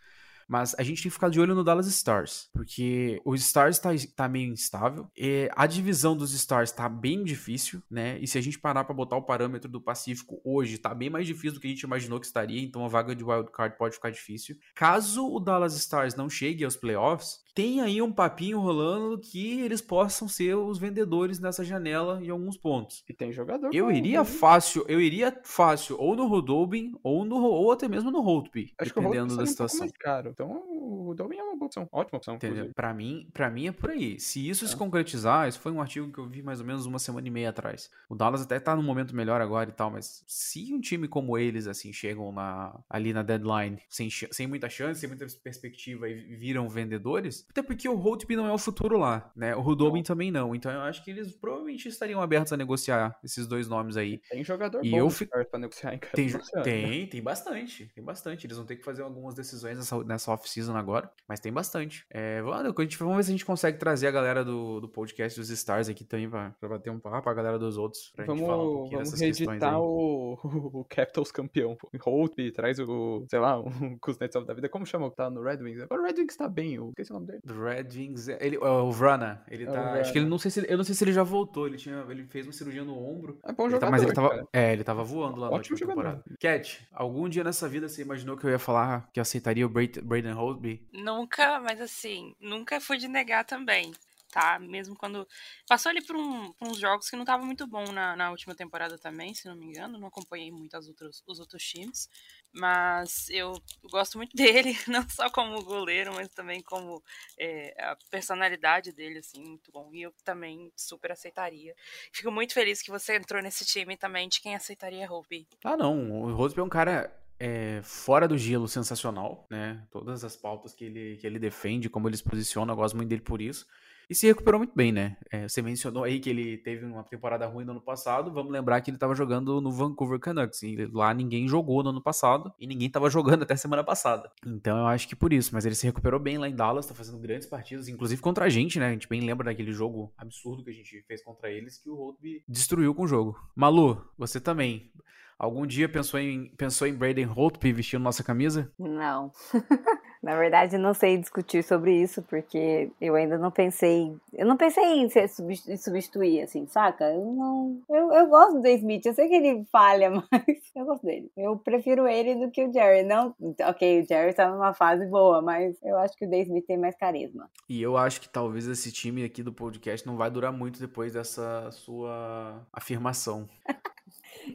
Mas 0.49 0.75
a 0.79 0.83
gente 0.83 0.97
tem 1.03 1.03
que 1.03 1.09
ficar 1.11 1.29
de 1.29 1.39
olho 1.39 1.53
no 1.53 1.63
Dallas 1.63 1.85
Stars. 1.87 2.49
Porque 2.51 3.21
o 3.23 3.35
Stars 3.35 3.77
tá, 3.77 3.89
tá 4.15 4.27
meio 4.27 4.51
instável. 4.51 5.07
e 5.15 5.49
a 5.55 5.67
divisão 5.67 6.17
dos 6.17 6.33
Stars 6.33 6.71
tá 6.71 6.89
bem 6.89 7.23
difícil, 7.23 7.81
né? 7.89 8.17
E 8.19 8.27
se 8.27 8.37
a 8.37 8.41
gente 8.41 8.57
parar 8.59 8.83
pra 8.83 8.95
botar 8.95 9.15
o 9.15 9.21
parâmetro 9.21 9.69
do 9.69 9.79
Pacífico 9.79 10.41
hoje, 10.43 10.77
tá 10.79 10.93
bem 10.93 11.09
mais 11.09 11.27
difícil 11.27 11.53
do 11.53 11.59
que 11.59 11.67
a 11.67 11.69
gente 11.69 11.81
imaginou 11.83 12.19
que 12.19 12.25
estaria. 12.25 12.61
Então 12.61 12.83
a 12.83 12.87
vaga 12.87 13.15
de 13.15 13.23
wildcard 13.23 13.77
pode 13.77 13.95
ficar 13.95 14.09
difícil. 14.09 14.57
Caso 14.75 15.25
o 15.27 15.39
Dallas 15.39 15.75
Stars 15.75 16.15
não 16.15 16.27
chegue 16.29 16.65
aos 16.65 16.75
playoffs, 16.75 17.39
tem 17.53 17.81
aí 17.81 18.01
um 18.01 18.11
papinho 18.11 18.59
rolando 18.59 19.19
que 19.19 19.59
eles 19.59 19.81
possam 19.81 20.27
ser 20.27 20.55
os 20.55 20.77
vendedores 20.79 21.39
nessa 21.39 21.63
janela 21.63 22.19
em 22.23 22.29
alguns 22.29 22.57
pontos. 22.57 23.03
E 23.09 23.13
tem 23.13 23.31
jogador. 23.33 23.69
Eu 23.73 23.91
iria 23.91 24.23
fácil, 24.23 24.85
eu 24.87 25.01
iria 25.01 25.37
fácil 25.43 25.97
ou 25.99 26.15
no 26.15 26.25
Rudolbin 26.27 26.93
ou 27.03 27.25
no 27.25 27.35
ou 27.35 27.71
até 27.71 27.87
mesmo 27.87 28.11
no 28.11 28.21
Holtby, 28.21 28.73
Acho 28.79 28.93
que 28.93 28.99
o 28.99 29.01
dependendo 29.01 29.35
da 29.35 29.45
seria 29.45 29.51
um 29.51 29.55
pouco 29.57 29.69
situação. 29.69 29.79
mais 29.79 29.91
caro. 29.91 30.33
Então, 30.39 30.63
o 31.09 31.13
Dolby 31.13 31.37
é 31.37 31.43
uma 31.43 31.57
boa 31.57 31.65
opção. 31.65 31.89
Ótima 31.91 32.15
opção. 32.17 32.35
Entendeu? 32.35 32.71
Pra 32.73 32.93
mim, 32.93 33.27
para 33.33 33.49
mim 33.49 33.67
é 33.67 33.71
por 33.73 33.89
aí. 33.89 34.17
Se 34.21 34.47
isso 34.47 34.65
se 34.65 34.73
É. 34.73 34.77
concretizar, 34.77 35.49
isso 35.49 35.59
foi 35.59 35.69
um 35.69 35.81
artigo 35.81 36.09
que 36.13 36.17
eu 36.17 36.25
vi 36.29 36.41
mais 36.41 36.61
ou 36.61 36.65
menos 36.65 36.85
uma 36.85 36.97
semana 36.97 37.27
e 37.27 37.31
meia 37.31 37.49
atrás. 37.49 37.91
O 38.07 38.15
Dallas 38.15 38.41
até 38.41 38.57
tá 38.57 38.73
num 38.73 38.81
momento 38.81 39.13
melhor 39.13 39.41
agora 39.41 39.69
e 39.69 39.73
tal, 39.73 39.91
mas 39.91 40.23
se 40.25 40.73
um 40.73 40.79
time 40.79 41.09
como 41.09 41.37
eles 41.37 41.67
assim 41.67 41.91
chegam 41.91 42.31
na 42.31 42.79
ali 42.89 43.11
na 43.11 43.21
deadline 43.21 43.79
sem, 43.89 44.09
sem 44.09 44.47
muita 44.47 44.69
chance, 44.69 45.01
sem 45.01 45.09
muita 45.09 45.25
perspectiva 45.43 46.07
e 46.07 46.35
viram 46.37 46.69
vendedores, 46.69 47.45
até 47.49 47.61
porque 47.61 47.89
o 47.89 47.95
Holtby 47.95 48.37
não 48.37 48.47
é 48.47 48.53
o 48.53 48.57
futuro 48.57 48.97
lá, 48.97 49.29
né? 49.35 49.53
O 49.57 49.59
Rudolbin 49.61 50.03
também 50.03 50.31
não. 50.31 50.55
Então 50.55 50.71
eu 50.71 50.81
acho 50.81 51.03
que 51.03 51.11
eles 51.11 51.33
provavelmente 51.33 51.89
estariam 51.89 52.21
abertos 52.21 52.53
a 52.53 52.57
negociar 52.57 53.19
esses 53.21 53.45
dois 53.45 53.67
nomes 53.67 53.97
aí. 53.97 54.19
Tem 54.29 54.41
jogador 54.41 54.85
E 54.85 54.91
bom 54.91 54.97
eu 54.99 55.05
no 55.05 55.11
fi- 55.11 55.25
Stars 55.25 55.47
pra 55.49 55.59
negociar, 55.59 55.91
hein, 55.93 55.99
cara. 55.99 56.13
Tem, 56.15 56.27
né? 56.27 56.39
tem, 56.63 57.07
tem 57.07 57.21
bastante, 57.21 57.91
tem 57.93 58.03
bastante. 58.03 58.47
Eles 58.47 58.55
vão 58.55 58.65
ter 58.65 58.77
que 58.77 58.85
fazer 58.85 59.01
algumas 59.01 59.35
decisões 59.35 59.77
nessa, 59.77 60.01
nessa 60.05 60.28
off-season 60.29 60.69
analisando 60.71 60.77
agora, 60.79 61.11
mas 61.27 61.39
tem 61.39 61.51
bastante. 61.51 62.05
É, 62.09 62.41
vamos, 62.41 62.95
vamos 62.97 63.15
ver 63.17 63.23
se 63.23 63.29
a 63.29 63.31
gente 63.33 63.45
consegue 63.45 63.77
trazer 63.77 64.07
a 64.07 64.11
galera 64.11 64.43
do, 64.43 64.79
do 64.79 64.87
podcast 64.89 65.39
dos 65.39 65.49
Stars 65.49 65.89
aqui 65.89 66.03
também 66.05 66.29
pra, 66.29 66.51
pra 66.59 66.69
bater 66.69 66.89
um 66.89 66.99
papo, 66.99 67.29
a 67.29 67.33
galera 67.33 67.57
dos 67.59 67.77
outros, 67.77 68.11
pra 68.15 68.25
vamos 68.25 68.39
gente 68.41 68.49
falar 68.49 68.63
um 68.63 68.67
pouquinho 68.73 69.03
vamos 69.03 69.19
reeditar 69.19 69.79
o, 69.81 70.33
o 70.81 70.85
Capitals 70.89 71.31
campeão. 71.31 71.75
pô. 71.75 71.89
Holtby, 72.01 72.51
traz 72.51 72.79
o, 72.79 73.25
sei 73.29 73.39
lá, 73.39 73.59
um 73.59 73.97
Kuznetsov 73.99 74.45
da 74.45 74.53
vida. 74.53 74.69
Como 74.69 74.85
chama 74.85 75.07
o 75.07 75.11
que 75.11 75.17
tá 75.17 75.29
no 75.29 75.41
Red 75.41 75.57
Wings? 75.57 75.81
Agora 75.81 76.01
o 76.01 76.05
Red 76.05 76.13
Wings 76.19 76.35
tá 76.37 76.47
bem, 76.47 76.75
eu 76.75 76.89
esqueci 76.89 77.11
o 77.11 77.15
nome 77.15 77.27
dele. 77.27 77.41
Red 77.45 77.87
Wings, 77.97 78.29
é- 78.29 78.37
ele, 78.41 78.57
o 78.57 78.91
Vrana, 78.91 79.43
ele 79.49 79.65
É, 79.65 79.69
o 79.69 79.73
tá. 79.73 79.81
Vrana. 79.81 79.99
Acho 80.01 80.11
que 80.11 80.19
ele 80.19 80.27
não 80.27 80.37
sei 80.37 80.51
se 80.51 80.65
eu 80.69 80.77
não 80.77 80.83
sei 80.83 80.95
se 80.95 81.03
ele 81.03 81.13
já 81.13 81.23
voltou. 81.23 81.67
Ele 81.67 81.77
tinha, 81.77 82.05
ele 82.09 82.25
fez 82.27 82.45
uma 82.45 82.53
cirurgia 82.53 82.83
no 82.83 82.97
ombro. 82.97 83.39
É 83.45 83.51
bom 83.51 83.67
Ele 83.67 83.77
tá- 83.79 83.89
mas 83.91 84.03
ele 84.03 84.13
tava, 84.13 84.29
cara. 84.29 84.47
é, 84.53 84.73
ele 84.73 84.83
tava 84.83 85.03
voando 85.03 85.39
lá 85.39 85.49
na 85.49 85.55
Ótimo 85.55 85.73
última 85.75 85.91
jogador. 85.93 86.17
temporada. 86.19 86.37
Cat, 86.39 86.87
algum 86.93 87.27
dia 87.29 87.43
nessa 87.43 87.67
vida 87.67 87.87
você 87.87 88.01
imaginou 88.01 88.37
que 88.37 88.45
eu 88.45 88.49
ia 88.49 88.59
falar 88.59 89.09
que 89.13 89.19
aceitaria 89.19 89.65
o 89.65 89.69
Braden 89.69 90.18
Braden 90.21 90.33
Holtby? 90.33 90.87
Nunca, 90.91 91.59
mas 91.59 91.79
assim, 91.81 92.35
nunca 92.39 92.79
fui 92.81 92.97
de 92.97 93.07
negar 93.07 93.45
também, 93.45 93.93
tá? 94.31 94.59
Mesmo 94.59 94.95
quando. 94.95 95.27
Passou 95.67 95.89
ali 95.89 96.05
por, 96.05 96.15
um- 96.15 96.51
por 96.53 96.67
uns 96.67 96.77
jogos 96.79 97.09
que 97.09 97.15
não 97.15 97.25
tava 97.25 97.45
muito 97.45 97.65
bom 97.67 97.91
na, 97.91 98.15
na 98.15 98.31
última 98.31 98.55
temporada 98.55 98.97
também, 98.97 99.33
se 99.33 99.47
não 99.47 99.55
me 99.55 99.65
engano. 99.67 99.97
Não 99.97 100.07
acompanhei 100.07 100.51
muito 100.51 100.75
as 100.75 100.87
outras, 100.87 101.23
os 101.27 101.39
outros 101.39 101.63
times. 101.63 102.09
Mas 102.51 103.29
eu 103.29 103.53
gosto 103.91 104.17
muito 104.17 104.35
dele, 104.35 104.75
não 104.87 105.07
só 105.09 105.29
como 105.29 105.63
goleiro, 105.63 106.13
mas 106.13 106.27
também 106.29 106.61
como 106.63 107.01
é, 107.37 107.75
a 107.79 107.95
personalidade 108.09 108.91
dele, 108.91 109.19
assim, 109.19 109.41
muito 109.43 109.71
bom. 109.71 109.89
E 109.93 110.01
eu 110.01 110.13
também 110.23 110.71
super 110.75 111.11
aceitaria. 111.11 111.75
Fico 112.11 112.31
muito 112.31 112.53
feliz 112.53 112.81
que 112.81 112.89
você 112.91 113.15
entrou 113.15 113.41
nesse 113.41 113.65
time 113.65 113.95
também 113.95 114.27
de 114.27 114.41
quem 114.41 114.55
aceitaria 114.55 115.11
Hope. 115.11 115.47
Ah, 115.63 115.77
não. 115.77 116.11
O 116.11 116.33
Holtby 116.33 116.59
é 116.59 116.63
um 116.63 116.69
cara 116.69 117.15
é, 117.39 117.79
fora 117.83 118.27
do 118.27 118.37
gelo 118.37 118.67
sensacional, 118.67 119.47
né? 119.49 119.81
Todas 119.91 120.23
as 120.23 120.35
pautas 120.35 120.73
que 120.73 120.85
ele, 120.85 121.17
que 121.17 121.25
ele 121.25 121.39
defende, 121.39 121.89
como 121.89 122.07
ele 122.09 122.17
se 122.17 122.23
posiciona, 122.23 122.73
eu 122.73 122.75
gosto 122.75 122.95
muito 122.97 123.09
dele 123.09 123.21
por 123.21 123.41
isso. 123.41 123.65
E 124.09 124.15
se 124.15 124.25
recuperou 124.25 124.59
muito 124.59 124.73
bem, 124.75 124.91
né? 124.91 125.17
É, 125.29 125.47
você 125.47 125.61
mencionou 125.61 126.03
aí 126.03 126.19
que 126.19 126.31
ele 126.31 126.57
teve 126.57 126.83
uma 126.83 127.03
temporada 127.03 127.45
ruim 127.45 127.63
no 127.63 127.73
ano 127.73 127.81
passado. 127.81 128.33
Vamos 128.33 128.51
lembrar 128.51 128.81
que 128.81 128.89
ele 128.89 128.97
estava 128.97 129.13
jogando 129.13 129.61
no 129.61 129.71
Vancouver 129.71 130.19
Canucks. 130.19 130.63
E 130.63 130.87
lá 130.87 131.13
ninguém 131.13 131.47
jogou 131.47 131.83
no 131.83 131.91
ano 131.91 132.01
passado. 132.01 132.51
E 132.59 132.65
ninguém 132.65 132.87
estava 132.87 133.07
jogando 133.11 133.43
até 133.43 133.55
semana 133.55 133.83
passada. 133.83 134.31
Então 134.43 134.79
eu 134.79 134.87
acho 134.87 135.07
que 135.07 135.15
por 135.15 135.31
isso. 135.31 135.51
Mas 135.53 135.63
ele 135.63 135.75
se 135.75 135.85
recuperou 135.85 136.19
bem 136.19 136.39
lá 136.39 136.49
em 136.49 136.55
Dallas. 136.55 136.87
Tá 136.87 136.95
fazendo 136.95 137.19
grandes 137.19 137.45
partidas. 137.45 137.87
Inclusive 137.87 138.19
contra 138.19 138.45
a 138.45 138.49
gente, 138.49 138.79
né? 138.79 138.87
A 138.87 138.91
gente 138.91 139.07
bem 139.07 139.21
lembra 139.21 139.45
daquele 139.45 139.71
jogo 139.71 140.11
absurdo 140.17 140.63
que 140.63 140.71
a 140.71 140.73
gente 140.73 141.03
fez 141.03 141.23
contra 141.23 141.51
eles. 141.51 141.77
Que 141.77 141.91
o 141.91 141.95
Holtby 141.95 142.43
destruiu 142.47 142.95
com 142.95 143.03
o 143.03 143.07
jogo. 143.07 143.39
Malu, 143.55 144.03
você 144.17 144.41
também. 144.41 144.91
Algum 145.39 145.65
dia 145.65 145.87
pensou 145.87 146.19
em, 146.19 146.49
pensou 146.57 146.85
em 146.85 146.93
Braden 146.93 147.23
Holtby 147.23 147.71
vestindo 147.71 148.03
nossa 148.03 148.21
camisa? 148.21 148.69
Não. 148.77 149.31
Na 150.21 150.35
verdade, 150.35 150.77
não 150.77 150.93
sei 150.93 151.17
discutir 151.17 151.63
sobre 151.63 151.93
isso, 151.95 152.21
porque 152.23 152.91
eu 152.99 153.15
ainda 153.15 153.37
não 153.37 153.49
pensei. 153.49 154.13
Eu 154.33 154.45
não 154.45 154.57
pensei 154.57 154.83
em 154.83 155.09
ser 155.09 155.29
substituir, 155.29 156.41
assim, 156.41 156.67
saca? 156.67 157.05
Eu 157.05 157.25
não. 157.25 157.81
Eu, 157.89 158.11
eu 158.11 158.27
gosto 158.27 158.59
do 158.59 158.67
Smith, 158.67 159.05
eu 159.05 159.13
sei 159.13 159.29
que 159.29 159.35
ele 159.35 159.65
falha, 159.71 160.11
mas 160.29 160.43
eu 160.75 160.85
gosto 160.85 161.05
dele. 161.05 161.31
Eu 161.37 161.57
prefiro 161.57 162.05
ele 162.05 162.35
do 162.35 162.51
que 162.51 162.65
o 162.65 162.73
Jerry. 162.73 163.03
Não, 163.03 163.33
ok, 163.61 164.01
o 164.01 164.05
Jerry 164.05 164.33
tá 164.33 164.51
numa 164.51 164.73
fase 164.73 165.05
boa, 165.05 165.41
mas 165.41 165.81
eu 165.81 165.97
acho 165.97 166.17
que 166.17 166.25
o 166.25 166.29
Dave 166.29 166.49
Smith 166.49 166.65
tem 166.65 166.77
mais 166.77 166.97
carisma. 166.97 167.49
E 167.69 167.81
eu 167.81 167.95
acho 167.95 168.19
que 168.19 168.27
talvez 168.27 168.67
esse 168.67 168.91
time 168.91 169.23
aqui 169.23 169.41
do 169.41 169.53
podcast 169.53 170.05
não 170.05 170.17
vai 170.17 170.29
durar 170.29 170.51
muito 170.51 170.81
depois 170.81 171.13
dessa 171.13 171.71
sua 171.71 172.61
afirmação. 172.73 173.47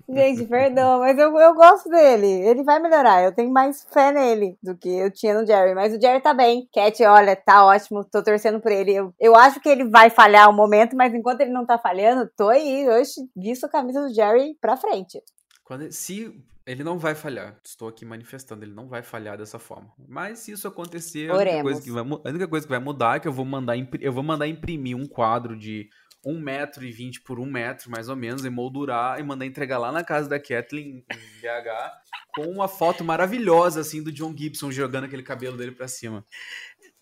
Gente, 0.08 0.44
perdão, 0.46 1.00
mas 1.00 1.18
eu, 1.18 1.36
eu 1.38 1.54
gosto 1.54 1.88
dele. 1.88 2.26
Ele 2.26 2.62
vai 2.62 2.80
melhorar. 2.80 3.22
Eu 3.22 3.32
tenho 3.32 3.50
mais 3.50 3.86
fé 3.92 4.12
nele 4.12 4.56
do 4.62 4.76
que 4.76 4.88
eu 4.88 5.10
tinha 5.10 5.38
no 5.38 5.46
Jerry. 5.46 5.74
Mas 5.74 5.94
o 5.94 6.00
Jerry 6.00 6.20
tá 6.20 6.34
bem. 6.34 6.68
Cat, 6.72 7.02
olha, 7.04 7.36
tá 7.36 7.64
ótimo. 7.64 8.04
Tô 8.04 8.22
torcendo 8.22 8.60
por 8.60 8.72
ele. 8.72 8.92
Eu, 8.92 9.14
eu 9.20 9.36
acho 9.36 9.60
que 9.60 9.68
ele 9.68 9.84
vai 9.84 10.10
falhar 10.10 10.48
um 10.48 10.54
momento, 10.54 10.96
mas 10.96 11.14
enquanto 11.14 11.40
ele 11.40 11.52
não 11.52 11.64
tá 11.64 11.78
falhando, 11.78 12.30
tô 12.36 12.48
aí. 12.48 12.88
Hoje, 12.88 13.12
visto 13.36 13.64
a 13.64 13.68
camisa 13.68 14.00
do 14.00 14.12
Jerry 14.12 14.56
pra 14.60 14.76
frente. 14.76 15.22
Quando, 15.64 15.90
se 15.92 16.34
ele 16.66 16.82
não 16.82 16.98
vai 16.98 17.14
falhar, 17.14 17.58
estou 17.62 17.88
aqui 17.88 18.06
manifestando, 18.06 18.64
ele 18.64 18.72
não 18.72 18.88
vai 18.88 19.02
falhar 19.02 19.36
dessa 19.36 19.58
forma. 19.58 19.92
Mas 20.08 20.38
se 20.38 20.52
isso 20.52 20.66
acontecer, 20.66 21.30
a 21.30 21.34
única, 21.34 21.50
Oremos. 21.50 21.62
coisa 21.62 21.82
que 21.82 21.90
vai, 21.90 22.02
a 22.02 22.28
única 22.30 22.48
coisa 22.48 22.66
que 22.66 22.70
vai 22.70 22.80
mudar 22.80 23.16
é 23.16 23.20
que 23.20 23.28
eu 23.28 23.32
vou 23.32 23.44
mandar, 23.44 23.76
eu 24.00 24.12
vou 24.12 24.22
mandar 24.22 24.46
imprimir 24.46 24.96
um 24.96 25.06
quadro 25.06 25.56
de 25.58 25.88
1 26.24 26.40
metro 26.40 26.84
e 26.84 26.90
20 26.90 27.20
por 27.22 27.38
1 27.38 27.46
metro, 27.46 27.90
mais 27.90 28.08
ou 28.08 28.16
menos, 28.16 28.44
emoldurar 28.44 29.18
e 29.18 29.22
mandar 29.22 29.46
entregar 29.46 29.78
lá 29.78 29.92
na 29.92 30.04
casa 30.04 30.28
da 30.28 30.40
Kathleen, 30.40 31.04
em 31.10 31.40
BH, 31.40 31.92
com 32.34 32.46
uma 32.46 32.68
foto 32.68 33.04
maravilhosa, 33.04 33.80
assim, 33.80 34.02
do 34.02 34.12
John 34.12 34.34
Gibson 34.36 34.70
jogando 34.70 35.04
aquele 35.04 35.22
cabelo 35.22 35.56
dele 35.56 35.72
pra 35.72 35.88
cima. 35.88 36.24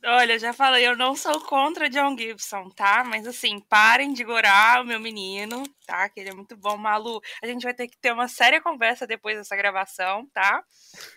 Olha, 0.05 0.37
já 0.37 0.53
falei, 0.53 0.85
eu 0.85 0.97
não 0.97 1.15
sou 1.15 1.41
contra 1.43 1.89
John 1.89 2.19
Gibson, 2.19 2.69
tá? 2.71 3.05
Mas 3.05 3.25
assim, 3.25 3.61
parem 3.61 4.13
de 4.13 4.25
gorar 4.25 4.83
o 4.83 4.85
meu 4.85 4.99
menino, 4.99 5.63
tá? 5.87 6.09
Que 6.09 6.19
ele 6.19 6.31
é 6.31 6.35
muito 6.35 6.57
bom. 6.57 6.77
Malu, 6.77 7.21
a 7.41 7.47
gente 7.47 7.63
vai 7.63 7.73
ter 7.73 7.87
que 7.87 7.97
ter 7.97 8.13
uma 8.13 8.27
séria 8.27 8.61
conversa 8.61 9.07
depois 9.07 9.37
dessa 9.37 9.55
gravação, 9.55 10.27
tá? 10.35 10.65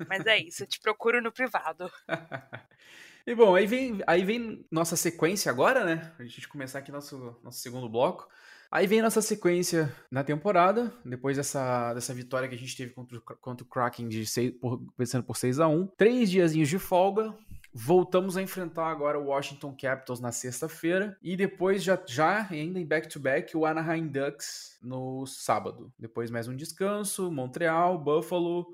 Mas 0.08 0.28
é 0.28 0.38
isso, 0.38 0.62
eu 0.64 0.68
te 0.68 0.80
procuro 0.80 1.20
no 1.20 1.32
privado. 1.32 1.92
E 3.28 3.34
bom, 3.34 3.56
aí 3.56 3.66
vem, 3.66 4.04
aí 4.06 4.24
vem 4.24 4.64
nossa 4.70 4.96
sequência 4.96 5.52
agora, 5.52 5.84
né? 5.84 6.14
A 6.20 6.24
gente 6.26 6.48
começar 6.48 6.78
aqui 6.78 6.92
nosso, 6.92 7.36
nosso 7.44 7.58
segundo 7.58 7.90
bloco. 7.90 8.30
Aí 8.72 8.86
vem 8.86 9.02
nossa 9.02 9.20
sequência 9.20 9.92
na 10.12 10.24
temporada, 10.24 10.94
depois 11.04 11.38
dessa, 11.38 11.92
dessa 11.96 12.14
vitória 12.14 12.48
que 12.48 12.54
a 12.54 12.58
gente 12.58 12.78
teve 12.78 12.94
contra, 12.94 13.20
contra 13.20 13.66
o 13.66 13.70
Kraken, 13.70 14.08
de 14.08 14.28
seis, 14.28 14.52
por, 14.52 14.80
vencendo 14.96 15.24
por 15.24 15.38
6 15.38 15.60
a 15.60 15.68
1 15.68 15.88
Três 15.98 16.30
diazinhos 16.30 16.70
de 16.70 16.78
folga. 16.78 17.36
Voltamos 17.74 18.38
a 18.38 18.44
enfrentar 18.44 18.92
agora 18.92 19.20
o 19.20 19.26
Washington 19.26 19.76
Capitals 19.76 20.20
na 20.20 20.32
sexta-feira. 20.32 21.18
E 21.20 21.36
depois, 21.36 21.82
já, 21.84 22.00
já 22.08 22.48
ainda 22.52 22.80
em 22.80 22.86
back-to-back, 22.86 23.58
o 23.58 23.66
Anaheim 23.66 24.08
Ducks 24.08 24.78
no 24.84 25.26
sábado. 25.26 25.92
Depois 25.98 26.30
mais 26.30 26.48
um 26.48 26.56
descanso, 26.56 27.32
Montreal, 27.32 27.98
Buffalo, 27.98 28.68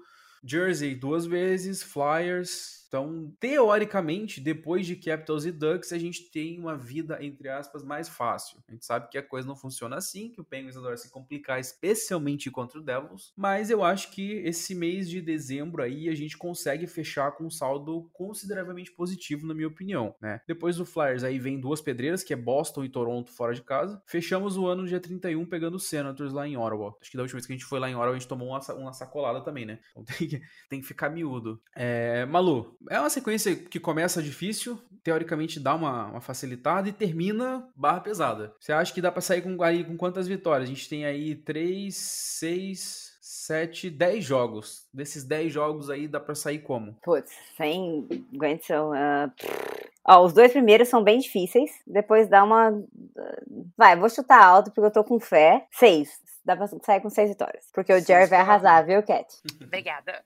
Jersey 0.44 0.94
duas 0.94 1.26
vezes, 1.26 1.82
Flyers. 1.82 2.81
Então, 2.92 3.34
teoricamente, 3.40 4.42
depois 4.42 4.86
de 4.86 4.98
Capitals 4.98 5.46
e 5.46 5.52
Ducks, 5.54 5.94
a 5.94 5.98
gente 5.98 6.30
tem 6.30 6.60
uma 6.60 6.76
vida, 6.76 7.24
entre 7.24 7.48
aspas, 7.48 7.86
mais 7.86 8.10
fácil. 8.10 8.62
A 8.68 8.74
gente 8.74 8.86
sabe 8.86 9.08
que 9.08 9.18
a 9.18 9.24
coisa 9.24 9.48
não 9.48 9.56
funciona 9.56 9.96
assim, 9.96 10.30
que 10.30 10.42
o 10.42 10.44
Penguins 10.44 10.76
adora 10.76 10.98
se 10.98 11.10
complicar, 11.10 11.58
especialmente 11.58 12.52
contra 12.52 12.78
o 12.78 12.84
Devils. 12.84 13.32
Mas 13.34 13.70
eu 13.70 13.82
acho 13.82 14.12
que 14.12 14.34
esse 14.40 14.76
mês 14.76 15.10
de 15.10 15.22
dezembro 15.22 15.82
aí 15.82 16.10
a 16.10 16.14
gente 16.14 16.38
consegue 16.38 16.86
fechar 16.86 17.32
com 17.32 17.46
um 17.46 17.50
saldo 17.50 18.10
consideravelmente 18.12 18.92
positivo, 18.92 19.48
na 19.48 19.54
minha 19.54 19.70
opinião, 19.70 20.14
né? 20.20 20.42
Depois 20.46 20.76
do 20.76 20.86
Flyers 20.86 21.24
aí 21.24 21.40
vem 21.40 21.62
duas 21.62 21.80
pedreiras, 21.80 22.26
que 22.26 22.34
é 22.34 22.36
Boston 22.36 22.84
e 22.84 22.90
Toronto 22.90 23.32
fora 23.32 23.56
de 23.56 23.62
casa. 23.62 24.04
Fechamos 24.06 24.58
o 24.58 24.68
ano 24.68 24.82
no 24.82 24.88
dia 24.90 25.00
31 25.00 25.46
pegando 25.46 25.76
os 25.76 25.88
Senators 25.88 26.34
lá 26.34 26.46
em 26.46 26.58
Ottawa. 26.58 26.98
Acho 27.00 27.10
que 27.10 27.16
da 27.16 27.24
última 27.24 27.38
vez 27.38 27.48
que 27.48 27.54
a 27.54 27.56
gente 27.56 27.66
foi 27.66 27.80
lá 27.80 27.90
em 27.90 27.96
Ottawa, 27.96 28.10
a 28.12 28.20
gente 28.20 28.28
tomou 28.28 28.50
uma, 28.50 28.60
uma 28.74 28.92
sacolada 28.92 29.40
também, 29.40 29.66
né? 29.66 29.80
Então 29.92 30.04
tem 30.18 30.28
que, 30.28 30.42
tem 30.68 30.82
que 30.82 30.86
ficar 30.86 31.10
miúdo. 31.10 31.62
É, 31.74 32.26
Malu, 32.26 32.78
é 32.90 33.00
uma 33.00 33.10
sequência 33.10 33.56
que 33.56 33.80
começa 33.80 34.22
difícil, 34.22 34.82
teoricamente 35.04 35.60
dá 35.60 35.74
uma, 35.76 36.08
uma 36.08 36.22
facilitada 36.22 36.90
e 36.90 36.94
termina 36.94 37.68
barra 37.76 38.00
pesada. 38.02 38.54
Você 38.60 38.72
acha 38.72 38.94
que 38.94 39.02
dá 39.02 39.12
pra 39.12 39.22
sair 39.22 39.42
com, 39.42 39.62
aí, 39.64 39.84
com 39.84 39.98
quantas 39.98 40.28
vitórias? 40.28 40.70
A 40.70 40.74
gente 40.74 40.90
tem 40.90 41.06
aí 41.06 41.36
3, 41.36 41.96
6, 41.96 43.18
7, 43.22 43.90
10 43.90 44.24
jogos. 44.24 44.88
Desses 44.94 45.24
10 45.24 45.52
jogos 45.54 45.90
aí 45.90 46.08
dá 46.08 46.20
pra 46.20 46.36
sair 46.36 46.60
como? 46.60 46.98
Putz, 47.04 47.32
sem 47.58 48.08
Gwenson. 48.34 48.94
ah, 48.94 49.32
pff. 49.36 49.92
Ó, 50.08 50.26
os 50.26 50.34
dois 50.34 50.52
primeiros 50.52 50.88
são 50.90 51.04
bem 51.04 51.20
difíceis. 51.20 51.72
Depois 51.86 52.28
dá 52.28 52.44
uma. 52.44 52.70
ah, 52.70 53.42
Vai, 53.78 53.96
vou 53.96 54.10
chutar 54.10 54.44
alto 54.44 54.72
porque 54.72 54.88
eu 54.88 54.92
tô 54.92 55.04
com 55.04 55.20
fé. 55.20 55.68
Seis. 55.72 56.20
Dá 56.44 56.56
pra 56.56 56.68
sair 56.68 57.02
com 57.02 57.10
seis 57.10 57.30
vitórias. 57.30 57.66
Porque 57.72 57.94
o 57.94 58.00
Jerry 58.00 58.28
vai 58.28 58.40
arrasar, 58.40 58.86
viu, 58.86 59.04
Cat? 59.04 59.28
Obrigada. 59.62 60.24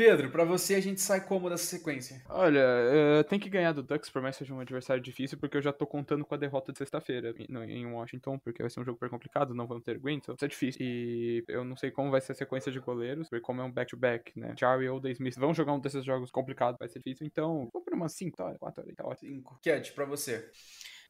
Pedro, 0.00 0.30
pra 0.30 0.44
você 0.44 0.76
a 0.76 0.80
gente 0.80 0.98
sai 0.98 1.20
como 1.26 1.50
dessa 1.50 1.64
sequência? 1.64 2.22
Olha, 2.30 2.58
eh, 2.58 3.22
tem 3.24 3.38
que 3.38 3.50
ganhar 3.50 3.72
do 3.72 3.82
Ducks, 3.82 4.08
por 4.08 4.22
mais 4.22 4.34
que 4.34 4.44
seja 4.44 4.54
um 4.54 4.60
adversário 4.60 5.02
difícil, 5.02 5.36
porque 5.36 5.58
eu 5.58 5.60
já 5.60 5.74
tô 5.74 5.86
contando 5.86 6.24
com 6.24 6.34
a 6.34 6.38
derrota 6.38 6.72
de 6.72 6.78
sexta-feira 6.78 7.34
em- 7.38 7.84
Washington, 7.84 8.38
porque 8.38 8.62
vai 8.62 8.70
ser 8.70 8.80
um 8.80 8.84
jogo 8.84 8.96
super 8.96 9.10
complicado, 9.10 9.54
não 9.54 9.66
vamos 9.66 9.84
ter 9.84 9.98
Gwynton, 9.98 10.32
isso 10.32 10.44
é 10.46 10.48
difícil. 10.48 10.80
E 10.80 11.44
eu 11.48 11.64
não 11.66 11.76
sei 11.76 11.90
como 11.90 12.10
vai 12.10 12.22
ser 12.22 12.32
a 12.32 12.34
sequência 12.34 12.72
de 12.72 12.80
goleiros, 12.80 13.28
porque 13.28 13.44
como 13.44 13.60
é 13.60 13.64
um 13.64 13.70
back-to-back, 13.70 14.32
né? 14.40 14.54
Jarry 14.58 14.88
ou 14.88 14.98
The 15.02 15.10
Smith 15.10 15.36
vão 15.36 15.52
jogar 15.52 15.74
um 15.74 15.80
desses 15.80 16.02
jogos 16.02 16.30
complicados, 16.30 16.78
vai 16.78 16.88
ser 16.88 17.00
difícil, 17.00 17.26
então 17.26 17.68
vou 17.70 17.82
por 17.82 17.92
umas 17.92 18.14
5 18.14 18.30
vitórias, 18.30 18.58
4 18.58 18.82
horas, 18.82 18.94
tá 18.96 19.04
ótimo. 19.04 19.30
5. 19.36 19.60
Cat, 19.62 19.92
pra 19.92 20.06
você. 20.06 20.48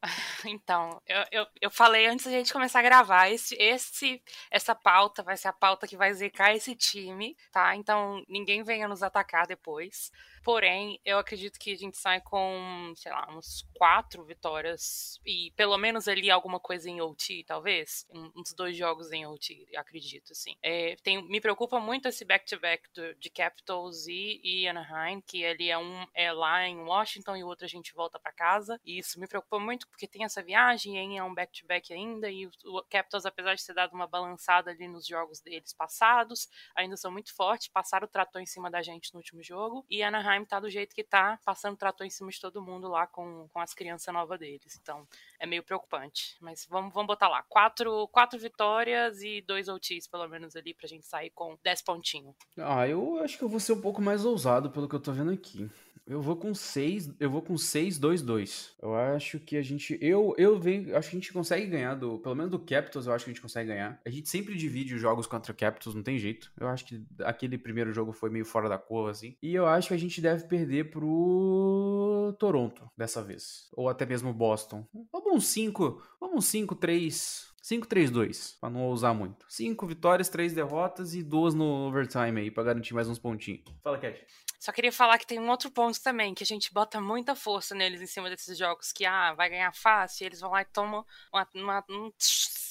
Então, 0.45 1.01
eu, 1.05 1.25
eu, 1.31 1.47
eu 1.61 1.71
falei 1.71 2.07
antes 2.07 2.25
da 2.25 2.31
gente 2.31 2.51
começar 2.53 2.79
a 2.79 2.83
gravar, 2.83 3.29
esse, 3.29 3.55
esse, 3.55 4.21
essa 4.49 4.73
pauta 4.75 5.23
vai 5.23 5.37
ser 5.37 5.47
a 5.47 5.53
pauta 5.53 5.87
que 5.87 5.97
vai 5.97 6.13
zicar 6.13 6.55
esse 6.55 6.75
time, 6.75 7.35
tá? 7.51 7.75
Então, 7.75 8.23
ninguém 8.27 8.63
venha 8.63 8.87
nos 8.87 9.03
atacar 9.03 9.45
depois. 9.45 10.11
Porém, 10.43 10.99
eu 11.05 11.17
acredito 11.17 11.59
que 11.59 11.71
a 11.71 11.77
gente 11.77 11.97
sai 11.97 12.21
com, 12.21 12.93
sei 12.95 13.11
lá, 13.11 13.27
uns 13.35 13.67
quatro 13.75 14.23
vitórias 14.23 15.19
e 15.25 15.51
pelo 15.55 15.77
menos 15.77 16.07
ali 16.07 16.31
alguma 16.31 16.59
coisa 16.59 16.89
em 16.89 17.01
OT, 17.01 17.43
talvez. 17.45 18.07
Uns 18.35 18.53
dois 18.53 18.75
jogos 18.75 19.11
em 19.11 19.25
OT, 19.25 19.67
acredito, 19.75 20.31
assim. 20.31 20.55
É, 20.61 20.95
tem, 21.03 21.21
me 21.27 21.39
preocupa 21.39 21.79
muito 21.79 22.07
esse 22.07 22.25
back-to-back 22.25 22.89
-back 22.89 23.19
de 23.19 23.29
Capitals 23.29 24.07
e, 24.07 24.39
e, 24.43 24.67
Anaheim, 24.67 25.21
que 25.21 25.45
ali 25.45 25.69
é 25.69 25.77
um 25.77 26.05
é 26.13 26.31
lá 26.31 26.67
em 26.67 26.77
Washington 26.77 27.35
e 27.35 27.43
o 27.43 27.47
outro 27.47 27.65
a 27.65 27.69
gente 27.69 27.93
volta 27.93 28.19
para 28.19 28.31
casa. 28.31 28.79
E 28.83 28.97
isso 28.97 29.19
me 29.19 29.27
preocupa 29.27 29.59
muito 29.59 29.87
porque 29.87 30.07
tem 30.07 30.23
essa 30.23 30.41
viagem 30.41 31.13
e 31.13 31.17
é 31.17 31.23
um 31.23 31.33
back-to-back 31.33 31.89
-back 31.89 31.93
ainda 31.93 32.29
e 32.29 32.47
o, 32.47 32.51
o 32.65 32.83
Capitals, 32.83 33.25
apesar 33.25 33.55
de 33.55 33.65
ter 33.65 33.73
dado 33.73 33.93
uma 33.93 34.07
balançada 34.07 34.71
ali 34.71 34.87
nos 34.87 35.05
jogos 35.05 35.39
deles 35.41 35.73
passados, 35.73 36.47
ainda 36.75 36.97
são 36.97 37.11
muito 37.11 37.33
fortes, 37.35 37.67
passaram 37.67 38.05
o 38.05 38.09
trator 38.09 38.41
em 38.41 38.45
cima 38.45 38.69
da 38.71 38.81
gente 38.81 39.13
no 39.13 39.19
último 39.19 39.43
jogo. 39.43 39.85
E 39.89 40.01
Anaheim 40.01 40.30
Anaheim 40.31 40.45
tá 40.45 40.59
do 40.59 40.69
jeito 40.69 40.95
que 40.95 41.03
tá, 41.03 41.39
passando 41.45 41.77
trator 41.77 42.05
em 42.05 42.09
cima 42.09 42.31
de 42.31 42.39
todo 42.39 42.61
mundo 42.61 42.87
lá 42.87 43.05
com, 43.05 43.47
com 43.51 43.59
as 43.59 43.73
crianças 43.73 44.13
novas 44.13 44.39
deles. 44.39 44.79
Então, 44.81 45.07
é 45.39 45.45
meio 45.45 45.63
preocupante. 45.63 46.37
Mas 46.39 46.65
vamos, 46.69 46.93
vamos 46.93 47.07
botar 47.07 47.27
lá. 47.27 47.43
Quatro, 47.43 48.07
quatro 48.07 48.39
vitórias 48.39 49.21
e 49.21 49.41
dois 49.41 49.67
OTs, 49.67 50.07
pelo 50.07 50.27
menos, 50.27 50.55
ali, 50.55 50.73
pra 50.73 50.87
gente 50.87 51.05
sair 51.05 51.29
com 51.31 51.57
dez 51.63 51.81
pontinhos. 51.81 52.35
Ah, 52.57 52.87
eu 52.87 53.21
acho 53.23 53.37
que 53.37 53.43
eu 53.43 53.49
vou 53.49 53.59
ser 53.59 53.73
um 53.73 53.81
pouco 53.81 54.01
mais 54.01 54.25
ousado 54.25 54.71
pelo 54.71 54.87
que 54.87 54.95
eu 54.95 54.99
tô 54.99 55.11
vendo 55.11 55.31
aqui. 55.31 55.69
Eu 56.05 56.21
vou 56.21 56.35
com 56.35 56.53
6, 56.53 57.15
eu 57.19 57.29
vou 57.29 57.41
com 57.41 57.57
6 57.57 57.97
2 57.97 58.21
2. 58.21 58.75
Eu 58.81 58.95
acho 58.95 59.39
que 59.39 59.55
a 59.55 59.61
gente 59.61 59.97
eu 60.01 60.33
eu 60.37 60.59
venho, 60.59 60.95
acho 60.95 61.09
que 61.09 61.15
a 61.15 61.19
gente 61.19 61.33
consegue 61.33 61.67
ganhar 61.67 61.95
do, 61.95 62.19
pelo 62.19 62.35
menos 62.35 62.51
do 62.51 62.59
Capitals, 62.59 63.07
eu 63.07 63.13
acho 63.13 63.25
que 63.25 63.31
a 63.31 63.33
gente 63.33 63.41
consegue 63.41 63.69
ganhar. 63.69 63.99
A 64.05 64.09
gente 64.09 64.27
sempre 64.27 64.55
divide 64.55 64.95
os 64.95 65.01
jogos 65.01 65.27
contra 65.27 65.51
o 65.51 65.55
Capitals, 65.55 65.95
não 65.95 66.03
tem 66.03 66.17
jeito. 66.17 66.51
Eu 66.59 66.67
acho 66.67 66.85
que 66.85 67.05
aquele 67.21 67.57
primeiro 67.57 67.93
jogo 67.93 68.11
foi 68.11 68.29
meio 68.29 68.45
fora 68.45 68.67
da 68.67 68.77
curva 68.77 69.11
assim. 69.11 69.35
E 69.41 69.53
eu 69.53 69.65
acho 69.67 69.89
que 69.89 69.93
a 69.93 69.99
gente 69.99 70.19
deve 70.21 70.45
perder 70.47 70.89
pro 70.89 72.35
Toronto 72.39 72.89
dessa 72.97 73.21
vez, 73.21 73.69
ou 73.73 73.87
até 73.87 74.05
mesmo 74.05 74.33
Boston. 74.33 74.85
Vamos 75.11 75.33
um 75.33 75.39
5, 75.39 76.01
vamos 76.19 76.37
um 76.37 76.41
5 76.41 76.75
3 76.75 77.51
5-3-2, 77.61 78.59
pra 78.59 78.69
não 78.69 78.81
ousar 78.81 79.13
muito. 79.13 79.45
5 79.47 79.85
vitórias, 79.85 80.29
3 80.29 80.53
derrotas 80.53 81.13
e 81.13 81.21
2 81.21 81.53
no 81.53 81.87
overtime 81.87 82.41
aí, 82.41 82.49
pra 82.49 82.63
garantir 82.63 82.93
mais 82.95 83.07
uns 83.07 83.19
pontinhos. 83.19 83.61
Fala, 83.83 83.99
Cat. 83.99 84.25
Só 84.61 84.71
queria 84.71 84.91
falar 84.91 85.17
que 85.17 85.25
tem 85.25 85.39
um 85.39 85.49
outro 85.49 85.71
ponto 85.71 85.99
também, 86.03 86.35
que 86.35 86.43
a 86.43 86.45
gente 86.45 86.71
bota 86.71 87.01
muita 87.01 87.35
força 87.35 87.73
neles 87.73 87.99
em 87.99 88.05
cima 88.05 88.29
desses 88.29 88.55
jogos, 88.55 88.91
que 88.91 89.03
ah, 89.03 89.33
vai 89.33 89.49
ganhar 89.49 89.73
fácil, 89.73 90.23
e 90.23 90.27
eles 90.27 90.39
vão 90.39 90.51
lá 90.51 90.61
e 90.61 90.65
tomam 90.65 91.03
uma, 91.33 91.47
uma, 91.55 91.85
um, 91.89 92.11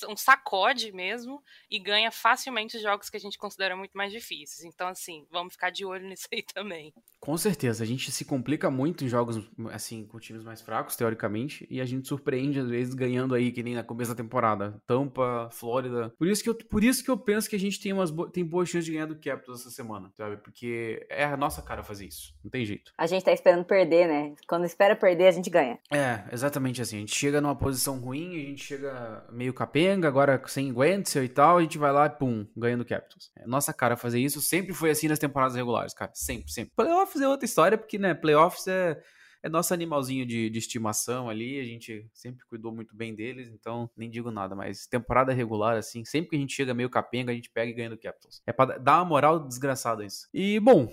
um, 0.08 0.16
sacode 0.16 0.92
mesmo 0.92 1.42
e 1.68 1.80
ganha 1.80 2.12
facilmente 2.12 2.76
os 2.76 2.82
jogos 2.84 3.10
que 3.10 3.16
a 3.16 3.20
gente 3.20 3.36
considera 3.36 3.74
muito 3.74 3.90
mais 3.96 4.12
difíceis. 4.12 4.62
Então, 4.62 4.86
assim, 4.86 5.26
vamos 5.32 5.54
ficar 5.54 5.70
de 5.70 5.84
olho 5.84 6.06
nisso 6.06 6.28
aí 6.32 6.44
também. 6.44 6.94
Com 7.18 7.36
certeza, 7.36 7.82
a 7.82 7.86
gente 7.86 8.12
se 8.12 8.24
complica 8.24 8.70
muito 8.70 9.04
em 9.04 9.08
jogos, 9.08 9.44
assim, 9.72 10.06
com 10.06 10.20
times 10.20 10.44
mais 10.44 10.62
fracos, 10.62 10.94
teoricamente, 10.94 11.66
e 11.68 11.80
a 11.80 11.84
gente 11.84 12.06
surpreende, 12.06 12.60
às 12.60 12.68
vezes, 12.68 12.94
ganhando 12.94 13.34
aí, 13.34 13.50
que 13.50 13.64
nem 13.64 13.74
na 13.74 13.82
começo 13.82 14.12
da 14.12 14.16
temporada. 14.16 14.80
Tampa, 14.86 15.50
Flórida. 15.52 16.14
Por 16.16 16.28
isso 16.28 16.42
que 16.42 16.48
eu, 16.48 16.54
por 16.54 16.84
isso 16.84 17.02
que 17.02 17.10
eu 17.10 17.18
penso 17.18 17.50
que 17.50 17.56
a 17.56 17.60
gente 17.60 17.80
tem, 17.80 17.92
umas, 17.92 18.12
tem 18.32 18.44
boas 18.44 18.68
chances 18.68 18.86
de 18.86 18.92
ganhar 18.92 19.06
do 19.06 19.16
Capitals 19.16 19.60
essa 19.60 19.70
semana, 19.70 20.10
sabe? 20.16 20.36
Porque 20.36 21.04
é 21.10 21.24
a 21.24 21.36
nossa 21.36 21.60
cara 21.60 21.79
fazer 21.82 22.06
isso. 22.06 22.34
Não 22.42 22.50
tem 22.50 22.64
jeito. 22.64 22.92
A 22.96 23.06
gente 23.06 23.24
tá 23.24 23.32
esperando 23.32 23.64
perder, 23.64 24.06
né? 24.06 24.34
Quando 24.48 24.64
espera 24.64 24.96
perder, 24.96 25.26
a 25.26 25.30
gente 25.32 25.50
ganha. 25.50 25.78
É, 25.92 26.24
exatamente 26.32 26.80
assim. 26.80 26.96
A 26.96 27.00
gente 27.00 27.14
chega 27.14 27.40
numa 27.40 27.56
posição 27.56 27.98
ruim, 27.98 28.30
a 28.34 28.46
gente 28.46 28.64
chega 28.64 29.26
meio 29.30 29.52
capenga, 29.52 30.08
agora 30.08 30.40
sem 30.46 30.72
Wentzel 30.72 31.24
e 31.24 31.28
tal, 31.28 31.58
a 31.58 31.62
gente 31.62 31.78
vai 31.78 31.92
lá 31.92 32.06
e 32.06 32.10
pum, 32.10 32.46
ganhando 32.56 32.84
Capitals. 32.84 33.30
É 33.36 33.46
nossa 33.46 33.72
cara 33.72 33.96
fazer 33.96 34.20
isso. 34.20 34.40
Sempre 34.40 34.72
foi 34.72 34.90
assim 34.90 35.08
nas 35.08 35.18
temporadas 35.18 35.56
regulares, 35.56 35.94
cara. 35.94 36.10
Sempre, 36.14 36.50
sempre. 36.50 36.72
Playoffs 36.74 37.20
é 37.20 37.28
outra 37.28 37.44
história, 37.44 37.78
porque, 37.78 37.98
né, 37.98 38.14
playoffs 38.14 38.66
é 38.66 39.00
é 39.42 39.48
nosso 39.48 39.72
animalzinho 39.72 40.26
de, 40.26 40.50
de, 40.50 40.58
estimação 40.58 41.28
ali, 41.28 41.58
a 41.58 41.64
gente 41.64 42.06
sempre 42.12 42.44
cuidou 42.46 42.72
muito 42.72 42.94
bem 42.94 43.14
deles, 43.14 43.48
então 43.48 43.90
nem 43.96 44.10
digo 44.10 44.30
nada, 44.30 44.54
mas 44.54 44.86
temporada 44.86 45.32
regular, 45.32 45.76
assim, 45.76 46.04
sempre 46.04 46.30
que 46.30 46.36
a 46.36 46.38
gente 46.38 46.54
chega 46.54 46.74
meio 46.74 46.90
capenga, 46.90 47.32
a 47.32 47.34
gente 47.34 47.50
pega 47.50 47.70
e 47.70 47.74
ganha 47.74 47.90
do 47.90 47.98
Capitals. 47.98 48.42
É 48.46 48.52
pra 48.52 48.78
dar 48.78 48.98
uma 48.98 49.04
moral 49.04 49.46
desgraçada 49.46 50.04
isso. 50.04 50.28
E, 50.32 50.60
bom, 50.60 50.92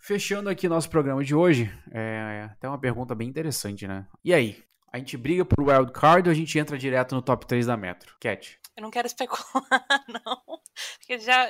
Fechando 0.00 0.48
aqui 0.48 0.66
nosso 0.66 0.88
programa 0.88 1.22
de 1.22 1.34
hoje, 1.34 1.70
é 1.92 2.48
até 2.50 2.66
uma 2.66 2.80
pergunta 2.80 3.14
bem 3.14 3.28
interessante, 3.28 3.86
né? 3.86 4.06
E 4.24 4.32
aí? 4.32 4.64
A 4.92 4.98
gente 4.98 5.16
briga 5.16 5.44
por 5.44 5.62
wild 5.62 5.92
card 5.92 6.28
ou 6.28 6.32
a 6.32 6.34
gente 6.34 6.58
entra 6.58 6.76
direto 6.76 7.14
no 7.14 7.22
top 7.22 7.46
3 7.46 7.66
da 7.66 7.76
Metro? 7.76 8.16
Cat. 8.18 8.58
Eu 8.76 8.82
não 8.82 8.90
quero 8.90 9.06
especular, 9.06 9.44
não. 10.08 10.60
Porque 10.98 11.18
já. 11.18 11.48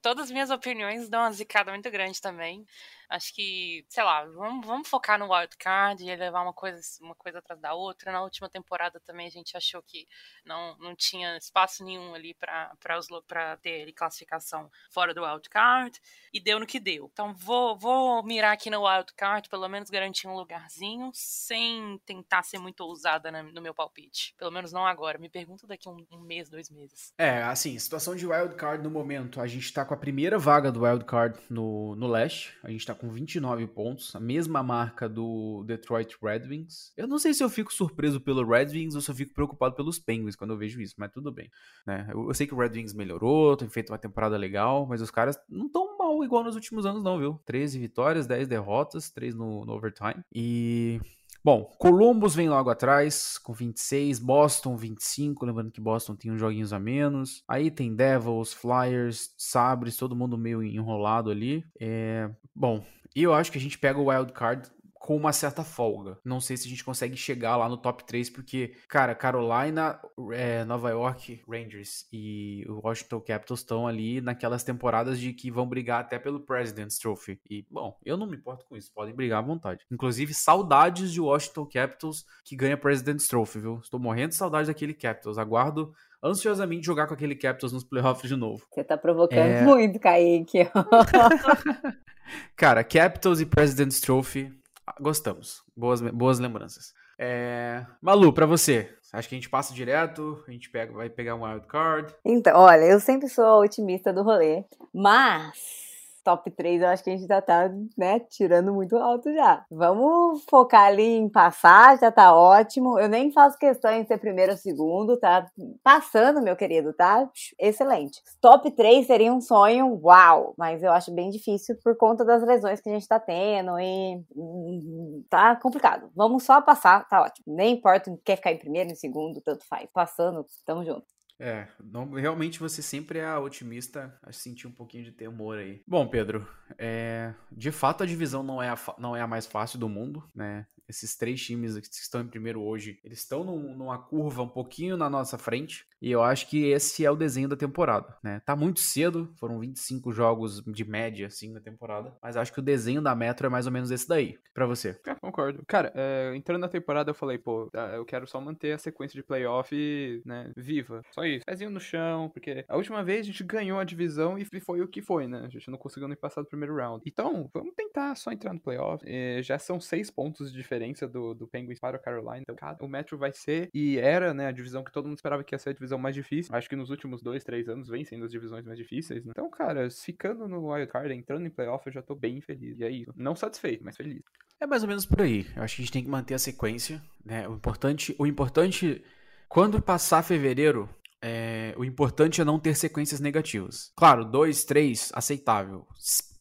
Todas 0.00 0.26
as 0.26 0.30
minhas 0.30 0.50
opiniões 0.50 1.08
dão 1.08 1.20
uma 1.20 1.32
zicada 1.32 1.72
muito 1.72 1.90
grande 1.90 2.20
também. 2.20 2.64
Acho 3.10 3.34
que, 3.34 3.84
sei 3.88 4.04
lá, 4.04 4.24
vamos, 4.24 4.64
vamos 4.64 4.88
focar 4.88 5.18
no 5.18 5.34
wildcard 5.34 6.00
e 6.00 6.14
levar 6.14 6.42
uma 6.42 6.52
coisa, 6.52 6.80
uma 7.00 7.14
coisa 7.16 7.40
atrás 7.40 7.60
da 7.60 7.74
outra. 7.74 8.12
Na 8.12 8.22
última 8.22 8.48
temporada 8.48 9.00
também 9.00 9.26
a 9.26 9.30
gente 9.30 9.56
achou 9.56 9.82
que 9.82 10.06
não, 10.44 10.78
não 10.78 10.94
tinha 10.94 11.36
espaço 11.36 11.84
nenhum 11.84 12.14
ali 12.14 12.34
para 12.34 13.56
ter 13.60 13.92
classificação 13.94 14.70
fora 14.90 15.12
do 15.12 15.24
wildcard 15.24 16.00
e 16.32 16.40
deu 16.40 16.60
no 16.60 16.66
que 16.66 16.78
deu. 16.78 17.10
Então 17.12 17.34
vou, 17.34 17.76
vou 17.76 18.22
mirar 18.22 18.52
aqui 18.52 18.70
no 18.70 18.86
wildcard, 18.86 19.48
pelo 19.48 19.68
menos 19.68 19.90
garantir 19.90 20.28
um 20.28 20.36
lugarzinho, 20.36 21.10
sem 21.12 22.00
tentar 22.06 22.44
ser 22.44 22.58
muito 22.58 22.82
ousada 22.82 23.32
no 23.42 23.60
meu 23.60 23.74
palpite. 23.74 24.36
Pelo 24.38 24.52
menos 24.52 24.72
não 24.72 24.86
agora. 24.86 25.18
Me 25.18 25.28
pergunta 25.28 25.66
daqui 25.66 25.88
um, 25.88 26.06
um 26.12 26.20
mês, 26.20 26.48
dois 26.48 26.70
meses. 26.70 27.12
É, 27.18 27.42
assim, 27.42 27.76
situação 27.76 28.14
de 28.14 28.24
wildcard 28.24 28.84
no 28.84 28.90
momento. 28.90 29.40
A 29.40 29.48
gente 29.48 29.72
tá 29.72 29.84
com 29.84 29.94
a 29.94 29.96
primeira 29.96 30.38
vaga 30.38 30.70
do 30.70 30.82
wildcard 30.82 31.36
no, 31.50 31.96
no 31.96 32.06
leste. 32.06 32.56
A 32.62 32.70
gente 32.70 32.86
tá 32.86 32.99
com 33.00 33.08
29 33.08 33.66
pontos, 33.68 34.14
a 34.14 34.20
mesma 34.20 34.62
marca 34.62 35.08
do 35.08 35.64
Detroit 35.64 36.16
Red 36.22 36.46
Wings. 36.46 36.92
Eu 36.96 37.08
não 37.08 37.18
sei 37.18 37.32
se 37.32 37.42
eu 37.42 37.48
fico 37.48 37.72
surpreso 37.72 38.20
pelo 38.20 38.46
Red 38.46 38.66
Wings 38.66 38.94
ou 38.94 39.00
se 39.00 39.10
eu 39.10 39.14
fico 39.14 39.32
preocupado 39.32 39.74
pelos 39.74 39.98
Penguins 39.98 40.36
quando 40.36 40.52
eu 40.52 40.58
vejo 40.58 40.80
isso, 40.80 40.94
mas 40.98 41.10
tudo 41.10 41.32
bem. 41.32 41.50
Né? 41.86 42.06
Eu, 42.10 42.28
eu 42.28 42.34
sei 42.34 42.46
que 42.46 42.54
o 42.54 42.58
Red 42.58 42.72
Wings 42.74 42.92
melhorou, 42.92 43.56
tem 43.56 43.68
feito 43.68 43.90
uma 43.90 43.98
temporada 43.98 44.36
legal, 44.36 44.86
mas 44.86 45.00
os 45.00 45.10
caras 45.10 45.40
não 45.48 45.66
estão 45.66 45.96
mal 45.96 46.22
igual 46.22 46.44
nos 46.44 46.54
últimos 46.54 46.84
anos, 46.84 47.02
não, 47.02 47.18
viu? 47.18 47.40
13 47.46 47.78
vitórias, 47.78 48.26
10 48.26 48.46
derrotas, 48.46 49.10
3 49.10 49.34
no, 49.34 49.64
no 49.64 49.72
overtime. 49.72 50.22
E 50.32 51.00
Bom, 51.42 51.64
Columbus 51.78 52.34
vem 52.34 52.50
logo 52.50 52.68
atrás 52.68 53.38
com 53.38 53.54
26, 53.54 54.18
Boston 54.18 54.76
25, 54.76 55.46
lembrando 55.46 55.70
que 55.70 55.80
Boston 55.80 56.14
tem 56.14 56.30
uns 56.30 56.38
joguinhos 56.38 56.72
a 56.72 56.78
menos. 56.78 57.42
Aí 57.48 57.70
tem 57.70 57.94
Devils, 57.94 58.52
Flyers, 58.52 59.34
Sabres, 59.38 59.96
todo 59.96 60.14
mundo 60.14 60.36
meio 60.36 60.62
enrolado 60.62 61.30
ali. 61.30 61.64
É... 61.80 62.30
Bom, 62.54 62.84
eu 63.16 63.32
acho 63.32 63.50
que 63.50 63.56
a 63.56 63.60
gente 63.60 63.78
pega 63.78 63.98
o 63.98 64.10
wild 64.10 64.32
card 64.32 64.70
com 65.10 65.16
uma 65.16 65.32
certa 65.32 65.64
folga. 65.64 66.20
Não 66.24 66.40
sei 66.40 66.56
se 66.56 66.68
a 66.68 66.70
gente 66.70 66.84
consegue 66.84 67.16
chegar 67.16 67.56
lá 67.56 67.68
no 67.68 67.76
top 67.76 68.04
3, 68.04 68.30
porque, 68.30 68.76
cara, 68.88 69.12
Carolina, 69.12 70.00
é, 70.30 70.64
Nova 70.64 70.88
York 70.88 71.42
Rangers 71.48 72.06
e 72.12 72.64
o 72.68 72.86
Washington 72.86 73.20
Capitals 73.20 73.58
estão 73.58 73.88
ali 73.88 74.20
naquelas 74.20 74.62
temporadas 74.62 75.18
de 75.18 75.32
que 75.32 75.50
vão 75.50 75.66
brigar 75.66 76.02
até 76.02 76.16
pelo 76.16 76.38
President's 76.38 76.96
Trophy. 76.96 77.40
E, 77.50 77.66
bom, 77.68 77.98
eu 78.04 78.16
não 78.16 78.24
me 78.24 78.36
importo 78.36 78.64
com 78.66 78.76
isso, 78.76 78.92
podem 78.94 79.12
brigar 79.12 79.40
à 79.40 79.44
vontade. 79.44 79.84
Inclusive, 79.90 80.32
saudades 80.32 81.10
de 81.10 81.20
Washington 81.20 81.66
Capitals 81.66 82.24
que 82.44 82.54
ganha 82.54 82.76
President's 82.76 83.26
Trophy, 83.26 83.58
viu? 83.58 83.80
Estou 83.82 83.98
morrendo 83.98 84.28
de 84.28 84.36
saudade 84.36 84.68
daquele 84.68 84.94
Capitals. 84.94 85.38
Aguardo 85.38 85.92
ansiosamente 86.22 86.86
jogar 86.86 87.08
com 87.08 87.14
aquele 87.14 87.34
Capitals 87.34 87.72
nos 87.72 87.82
playoffs 87.82 88.28
de 88.28 88.36
novo. 88.36 88.64
Você 88.72 88.84
tá 88.84 88.96
provocando 88.96 89.40
é... 89.40 89.62
muito, 89.62 89.98
Kaique. 89.98 90.68
Cara, 92.54 92.84
Capitals 92.84 93.40
e 93.40 93.46
President's 93.46 94.00
Trophy 94.00 94.59
gostamos. 95.00 95.62
Boas, 95.76 96.00
boas 96.00 96.38
lembranças. 96.38 96.94
É... 97.18 97.84
Malu, 98.00 98.32
para 98.32 98.46
você, 98.46 98.88
acho 99.12 99.28
que 99.28 99.34
a 99.34 99.38
gente 99.38 99.50
passa 99.50 99.74
direto, 99.74 100.42
a 100.46 100.50
gente 100.50 100.70
pega, 100.70 100.92
vai 100.92 101.10
pegar 101.10 101.34
um 101.34 101.44
wild 101.44 101.66
card. 101.66 102.14
Então, 102.24 102.58
olha, 102.58 102.84
eu 102.84 103.00
sempre 103.00 103.28
sou 103.28 103.62
otimista 103.62 104.12
do 104.12 104.22
rolê, 104.22 104.64
mas 104.92 105.89
top 106.22 106.50
3 106.50 106.82
eu 106.82 106.88
acho 106.88 107.02
que 107.02 107.10
a 107.10 107.16
gente 107.16 107.26
já 107.26 107.40
tá, 107.42 107.70
né, 107.96 108.20
tirando 108.20 108.72
muito 108.72 108.96
alto 108.96 109.32
já. 109.32 109.64
Vamos 109.70 110.44
focar 110.48 110.86
ali 110.86 111.16
em 111.16 111.28
passar, 111.28 111.98
já 111.98 112.10
tá 112.10 112.34
ótimo. 112.34 112.98
Eu 112.98 113.08
nem 113.08 113.32
faço 113.32 113.58
questão 113.58 113.90
em 113.92 114.04
ser 114.04 114.18
primeiro 114.18 114.52
ou 114.52 114.58
segundo, 114.58 115.18
tá 115.18 115.46
passando, 115.82 116.42
meu 116.42 116.56
querido, 116.56 116.92
tá? 116.92 117.28
Excelente. 117.58 118.20
Top 118.40 118.70
3 118.70 119.06
seria 119.06 119.32
um 119.32 119.40
sonho, 119.40 120.00
uau, 120.02 120.54
mas 120.56 120.82
eu 120.82 120.92
acho 120.92 121.12
bem 121.14 121.30
difícil 121.30 121.76
por 121.82 121.96
conta 121.96 122.24
das 122.24 122.42
lesões 122.42 122.80
que 122.80 122.88
a 122.88 122.92
gente 122.92 123.08
tá 123.08 123.18
tendo 123.20 123.78
e 123.78 124.22
hum, 124.36 125.24
tá 125.28 125.56
complicado. 125.56 126.10
Vamos 126.14 126.44
só 126.44 126.60
passar, 126.60 127.06
tá 127.08 127.22
ótimo. 127.22 127.54
Nem 127.54 127.74
importa 127.76 128.10
quer 128.24 128.36
ficar 128.36 128.52
em 128.52 128.58
primeiro, 128.58 128.90
em 128.90 128.94
segundo, 128.94 129.40
tanto 129.40 129.66
faz. 129.66 129.88
Passando, 129.92 130.44
tamo 130.64 130.84
junto. 130.84 131.19
É, 131.40 131.66
não, 131.82 132.10
realmente 132.12 132.60
você 132.60 132.82
sempre 132.82 133.18
é 133.18 133.34
otimista 133.36 134.14
a 134.22 134.30
sentir 134.30 134.66
um 134.66 134.72
pouquinho 134.72 135.04
de 135.04 135.10
temor 135.10 135.56
aí. 135.56 135.82
Bom, 135.86 136.06
Pedro, 136.06 136.46
é, 136.76 137.32
de 137.50 137.72
fato 137.72 138.02
a 138.02 138.06
divisão 138.06 138.42
não 138.42 138.62
é 138.62 138.68
a, 138.68 138.78
não 138.98 139.16
é 139.16 139.22
a 139.22 139.26
mais 139.26 139.46
fácil 139.46 139.78
do 139.78 139.88
mundo, 139.88 140.22
né? 140.34 140.66
Esses 140.86 141.16
três 141.16 141.40
times 141.40 141.78
que 141.78 141.86
estão 141.94 142.20
em 142.20 142.26
primeiro 142.26 142.60
hoje, 142.60 143.00
eles 143.02 143.20
estão 143.20 143.42
num, 143.42 143.74
numa 143.74 143.96
curva 143.96 144.42
um 144.42 144.48
pouquinho 144.48 144.96
na 144.96 145.08
nossa 145.08 145.38
frente. 145.38 145.86
E 146.00 146.10
eu 146.10 146.22
acho 146.22 146.48
que 146.48 146.66
esse 146.66 147.04
é 147.04 147.10
o 147.10 147.16
desenho 147.16 147.48
da 147.48 147.56
temporada, 147.56 148.16
né? 148.22 148.40
Tá 148.44 148.56
muito 148.56 148.80
cedo, 148.80 149.32
foram 149.36 149.60
25 149.60 150.12
jogos 150.12 150.62
de 150.66 150.84
média, 150.84 151.26
assim, 151.26 151.52
na 151.52 151.60
temporada. 151.60 152.14
Mas 152.22 152.36
acho 152.36 152.52
que 152.52 152.58
o 152.58 152.62
desenho 152.62 153.02
da 153.02 153.14
Metro 153.14 153.46
é 153.46 153.50
mais 153.50 153.66
ou 153.66 153.72
menos 153.72 153.90
esse 153.90 154.08
daí. 154.08 154.38
Pra 154.54 154.66
você. 154.66 154.98
É, 155.06 155.14
concordo. 155.14 155.62
Cara, 155.66 155.92
é, 155.94 156.32
entrando 156.34 156.60
na 156.60 156.68
temporada 156.68 157.10
eu 157.10 157.14
falei, 157.14 157.38
pô, 157.38 157.68
tá, 157.70 157.94
eu 157.94 158.04
quero 158.04 158.26
só 158.26 158.40
manter 158.40 158.72
a 158.72 158.78
sequência 158.78 159.16
de 159.16 159.22
playoff, 159.22 160.22
né, 160.24 160.50
viva. 160.56 161.02
Só 161.12 161.24
isso. 161.24 161.44
Pezinho 161.46 161.70
no 161.70 161.80
chão, 161.80 162.28
porque 162.30 162.64
a 162.68 162.76
última 162.76 163.04
vez 163.04 163.20
a 163.20 163.24
gente 163.24 163.44
ganhou 163.44 163.78
a 163.78 163.84
divisão 163.84 164.38
e 164.38 164.44
foi 164.60 164.80
o 164.80 164.88
que 164.88 165.02
foi, 165.02 165.26
né? 165.26 165.42
A 165.44 165.48
gente 165.48 165.70
não 165.70 165.78
conseguiu 165.78 166.08
nem 166.08 166.16
passar 166.16 166.42
do 166.42 166.48
primeiro 166.48 166.76
round. 166.76 167.02
Então, 167.06 167.48
vamos 167.52 167.74
tentar 167.74 168.14
só 168.16 168.32
entrar 168.32 168.52
no 168.52 168.60
playoff. 168.60 169.04
É, 169.06 169.42
já 169.42 169.58
são 169.58 169.80
seis 169.80 170.10
pontos 170.10 170.50
de 170.50 170.58
diferença 170.58 171.06
do, 171.06 171.34
do 171.34 171.46
Penguins 171.46 171.78
para 171.78 171.96
o 171.96 172.00
Carolina. 172.00 172.42
Então, 172.48 172.76
o 172.80 172.88
Metro 172.88 173.16
vai 173.16 173.32
ser 173.32 173.68
e 173.72 173.98
era, 173.98 174.34
né, 174.34 174.46
a 174.46 174.52
divisão 174.52 174.82
que 174.82 174.92
todo 174.92 175.06
mundo 175.06 175.16
esperava 175.16 175.44
que 175.44 175.54
ia 175.54 175.58
ser 175.58 175.70
a 175.70 175.72
divisão 175.72 175.89
mais 175.98 176.14
difícil. 176.14 176.54
Acho 176.54 176.68
que 176.68 176.76
nos 176.76 176.90
últimos 176.90 177.22
dois, 177.22 177.44
três 177.44 177.68
anos 177.68 177.88
vem 177.88 178.04
sendo 178.04 178.24
as 178.24 178.30
divisões 178.30 178.64
mais 178.64 178.78
difíceis, 178.78 179.24
né? 179.24 179.32
Então, 179.32 179.48
cara, 179.50 179.88
ficando 179.90 180.46
no 180.48 180.70
Wild 180.70 180.90
Card, 180.90 181.12
entrando 181.14 181.46
em 181.46 181.50
playoff, 181.50 181.86
eu 181.86 181.92
já 181.92 182.02
tô 182.02 182.14
bem 182.14 182.40
feliz. 182.40 182.78
E 182.78 182.84
é 182.84 182.90
isso. 182.90 183.12
Não 183.16 183.34
satisfeito, 183.34 183.84
mas 183.84 183.96
feliz. 183.96 184.22
É 184.60 184.66
mais 184.66 184.82
ou 184.82 184.88
menos 184.88 185.06
por 185.06 185.22
aí. 185.22 185.46
Eu 185.56 185.62
acho 185.62 185.76
que 185.76 185.82
a 185.82 185.84
gente 185.84 185.92
tem 185.92 186.04
que 186.04 186.10
manter 186.10 186.34
a 186.34 186.38
sequência, 186.38 187.00
né? 187.24 187.48
O 187.48 187.54
importante, 187.54 188.14
o 188.18 188.26
importante 188.26 189.02
quando 189.48 189.82
passar 189.82 190.22
fevereiro, 190.22 190.88
é, 191.20 191.74
o 191.76 191.84
importante 191.84 192.40
é 192.40 192.44
não 192.44 192.58
ter 192.58 192.76
sequências 192.76 193.20
negativas. 193.20 193.92
Claro, 193.96 194.24
dois, 194.24 194.64
três, 194.64 195.10
aceitável. 195.12 195.86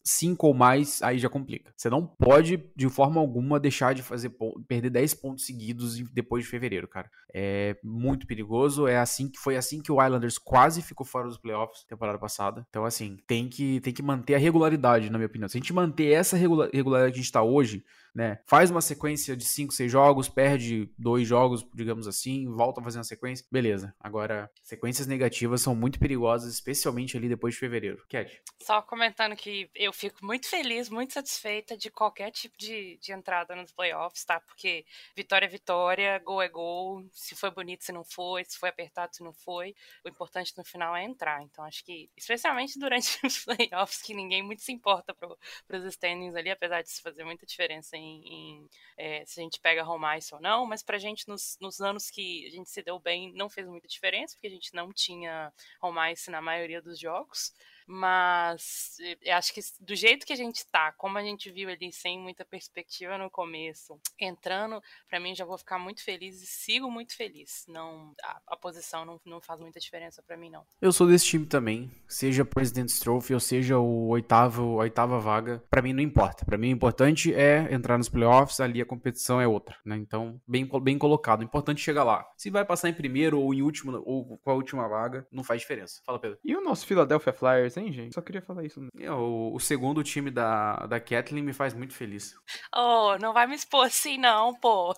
5 0.03 0.47
ou 0.47 0.53
mais, 0.53 1.01
aí 1.01 1.19
já 1.19 1.29
complica. 1.29 1.71
Você 1.75 1.89
não 1.89 2.05
pode, 2.05 2.63
de 2.75 2.89
forma 2.89 3.19
alguma, 3.19 3.59
deixar 3.59 3.93
de 3.93 4.01
fazer 4.01 4.31
perder 4.67 4.89
10 4.89 5.13
pontos 5.15 5.45
seguidos 5.45 5.97
depois 6.12 6.43
de 6.43 6.49
fevereiro, 6.49 6.88
cara. 6.88 7.09
É 7.33 7.77
muito 7.83 8.25
perigoso. 8.25 8.88
É 8.88 8.97
assim 8.97 9.29
que 9.29 9.39
foi 9.39 9.55
assim 9.55 9.81
que 9.81 9.91
o 9.91 10.03
Islanders 10.03 10.38
quase 10.38 10.81
ficou 10.81 11.05
fora 11.05 11.27
dos 11.27 11.38
playoffs 11.38 11.83
temporada 11.83 12.17
passada. 12.17 12.65
Então, 12.69 12.85
assim, 12.85 13.17
tem 13.27 13.47
que, 13.47 13.79
tem 13.81 13.93
que 13.93 14.01
manter 14.01 14.35
a 14.35 14.39
regularidade, 14.39 15.09
na 15.09 15.17
minha 15.17 15.27
opinião. 15.27 15.47
Se 15.47 15.57
a 15.57 15.59
gente 15.59 15.73
manter 15.73 16.12
essa 16.12 16.38
regularidade 16.38 17.13
que 17.13 17.19
a 17.19 17.21
gente 17.21 17.31
tá 17.31 17.43
hoje, 17.43 17.83
né? 18.13 18.39
Faz 18.45 18.72
uma 18.72 18.82
sequência 18.82 19.36
de 19.36 19.45
5, 19.45 19.74
6 19.74 19.91
jogos, 19.91 20.30
perde 20.30 20.91
dois 20.98 21.28
jogos, 21.28 21.65
digamos 21.74 22.08
assim, 22.08 22.48
volta 22.48 22.82
a 22.82 22.84
fazer 22.84 22.98
uma 22.98 23.04
sequência. 23.04 23.45
Beleza. 23.52 23.93
Agora, 24.00 24.50
sequências 24.63 25.08
negativas 25.08 25.62
são 25.62 25.76
muito 25.76 26.00
perigosas, 26.00 26.54
especialmente 26.54 27.15
ali 27.17 27.30
depois 27.30 27.54
de 27.54 27.60
fevereiro. 27.60 28.04
Cat. 28.10 28.41
Só 28.62 28.82
comentando 28.82 29.36
que 29.36 29.69
eu 29.76 29.93
fico 29.93 30.26
muito 30.26 30.48
feliz, 30.48 30.89
muito 30.89 31.13
satisfeita 31.13 31.78
de 31.78 31.89
qualquer 31.89 32.32
tipo 32.32 32.58
de, 32.58 32.98
de 33.02 33.12
entrada 33.12 33.56
nos 33.56 33.72
playoffs, 33.72 34.26
tá? 34.26 34.39
Porque 34.39 34.86
vitória 35.15 35.45
é 35.45 35.50
vitória, 35.50 36.19
gol 36.19 36.41
é 36.41 36.50
gol. 36.50 37.06
Se 37.13 37.36
foi 37.36 37.52
bonito, 37.52 37.84
se 37.84 37.91
não 37.91 38.04
foi, 38.04 38.43
se 38.45 38.58
foi 38.58 38.69
apertado, 38.69 39.15
se 39.15 39.24
não 39.24 39.34
foi. 39.34 39.76
O 40.04 40.10
importante 40.10 40.54
no 40.58 40.63
final 40.63 40.95
é 40.95 41.04
entrar. 41.04 41.41
Então, 41.43 41.63
acho 41.63 41.84
que, 41.84 42.10
especialmente 42.17 42.80
durante 42.80 43.19
os 43.26 43.45
playoffs, 43.45 44.02
que 44.02 44.13
ninguém 44.13 44.43
muito 44.43 44.62
se 44.62 44.72
importa 44.72 45.13
para 45.13 45.78
os 45.78 45.86
standings 45.86 46.36
ali, 46.36 46.50
apesar 46.50 46.82
de 46.82 46.89
se 46.89 47.02
fazer 47.02 47.24
muita 47.24 47.45
diferença 47.45 47.98
em, 47.99 48.21
em 48.25 48.69
é, 48.97 49.25
se 49.25 49.39
a 49.39 49.43
gente 49.43 49.59
pega 49.59 49.88
home 49.88 50.17
ice 50.17 50.33
ou 50.33 50.41
não, 50.41 50.65
mas 50.65 50.81
pra 50.81 50.97
gente, 50.97 51.27
nos, 51.27 51.57
nos, 51.59 51.79
anos 51.81 52.09
que 52.09 52.47
a 52.47 52.49
gente 52.49 52.69
se 52.69 52.81
deu 52.81 52.99
bem, 52.99 53.33
não 53.33 53.49
fez 53.49 53.67
muita 53.67 53.88
diferença, 53.88 54.35
porque 54.35 54.47
a 54.47 54.51
gente 54.51 54.73
não 54.73 54.91
tinha 54.91 55.51
home 55.81 56.12
ice 56.12 56.31
na 56.31 56.41
maioria 56.41 56.81
dos 56.81 56.99
jogos. 56.99 57.53
Mas 57.91 58.97
eu 59.23 59.36
acho 59.36 59.52
que 59.52 59.62
do 59.80 59.95
jeito 59.95 60.23
que 60.23 60.32
a 60.32 60.36
gente 60.36 60.63
tá, 60.67 60.91
como 60.91 61.17
a 61.17 61.23
gente 61.23 61.49
viu 61.49 61.67
ali 61.69 61.91
sem 61.91 62.19
muita 62.19 62.45
perspectiva 62.45 63.17
no 63.17 63.32
começo, 63.32 63.99
entrando, 64.19 64.80
para 65.10 65.19
mim 65.19 65.34
já 65.34 65.43
vou 65.43 65.58
ficar 65.58 65.80
muito 65.80 66.04
feliz 66.04 66.39
e 66.39 66.45
sigo 66.45 66.91
muito 66.91 67.17
feliz. 67.17 67.65
Não, 67.67 68.13
a, 68.23 68.39
a 68.49 68.56
posição 68.56 69.06
não, 69.06 69.19
não 69.25 69.41
faz 69.41 69.60
muita 69.60 69.80
diferença 69.80 70.21
para 70.21 70.38
mim 70.38 70.52
não. 70.52 70.63
Eu 70.80 70.91
sou 70.91 71.08
desse 71.08 71.25
time 71.25 71.47
também, 71.47 71.89
seja 72.08 72.45
President's 72.45 72.99
Trophy 72.99 73.34
ou 73.34 73.39
seja 73.39 73.80
o 73.80 74.10
oitavo, 74.10 74.80
a 74.80 74.84
oitava 74.84 75.17
vaga, 75.19 75.63
para 75.67 75.82
mim 75.82 75.93
não 75.93 76.04
importa. 76.04 76.45
Para 76.45 76.60
mim 76.60 76.69
o 76.69 76.75
importante 76.75 77.34
é 77.34 77.73
entrar 77.73 77.97
nos 77.97 78.08
playoffs, 78.08 78.60
ali 78.60 78.80
a 78.84 78.86
competição 78.86 79.41
é 79.41 79.47
outra, 79.47 79.75
né? 79.84 79.97
Então, 79.97 80.39
bem 80.47 80.69
bem 80.84 80.99
colocado. 80.99 81.39
O 81.39 81.43
importante 81.43 81.82
é 81.82 81.86
chegar 81.86 82.04
lá. 82.04 82.23
Se 82.38 82.52
vai 82.52 82.63
passar 82.63 82.89
em 82.89 82.93
primeiro 82.93 83.41
ou 83.41 83.52
em 83.52 83.63
último 83.63 83.99
ou 84.06 84.38
com 84.38 84.52
a 84.52 84.54
última 84.54 84.88
vaga, 84.88 85.28
não 85.32 85.43
faz 85.43 85.62
diferença. 85.62 86.04
Fala, 86.06 86.19
Pedro. 86.19 86.38
E 86.45 86.56
o 86.56 86.62
nosso 86.62 86.86
Philadelphia 86.86 87.34
Flyers 87.34 87.78
hein, 87.79 87.91
gente? 87.91 88.13
Só 88.13 88.21
queria 88.21 88.41
falar 88.41 88.63
isso. 88.63 88.85
É, 88.99 89.11
o, 89.11 89.53
o, 89.53 89.59
segundo 89.59 90.03
time 90.03 90.29
da, 90.29 90.75
da 90.87 90.99
Kathleen 90.99 91.43
me 91.43 91.53
faz 91.53 91.73
muito 91.73 91.93
feliz. 91.93 92.35
Oh, 92.75 93.17
não 93.19 93.33
vai 93.33 93.47
me 93.47 93.55
expor 93.55 93.85
assim, 93.85 94.17
não, 94.17 94.53
pô. 94.55 94.93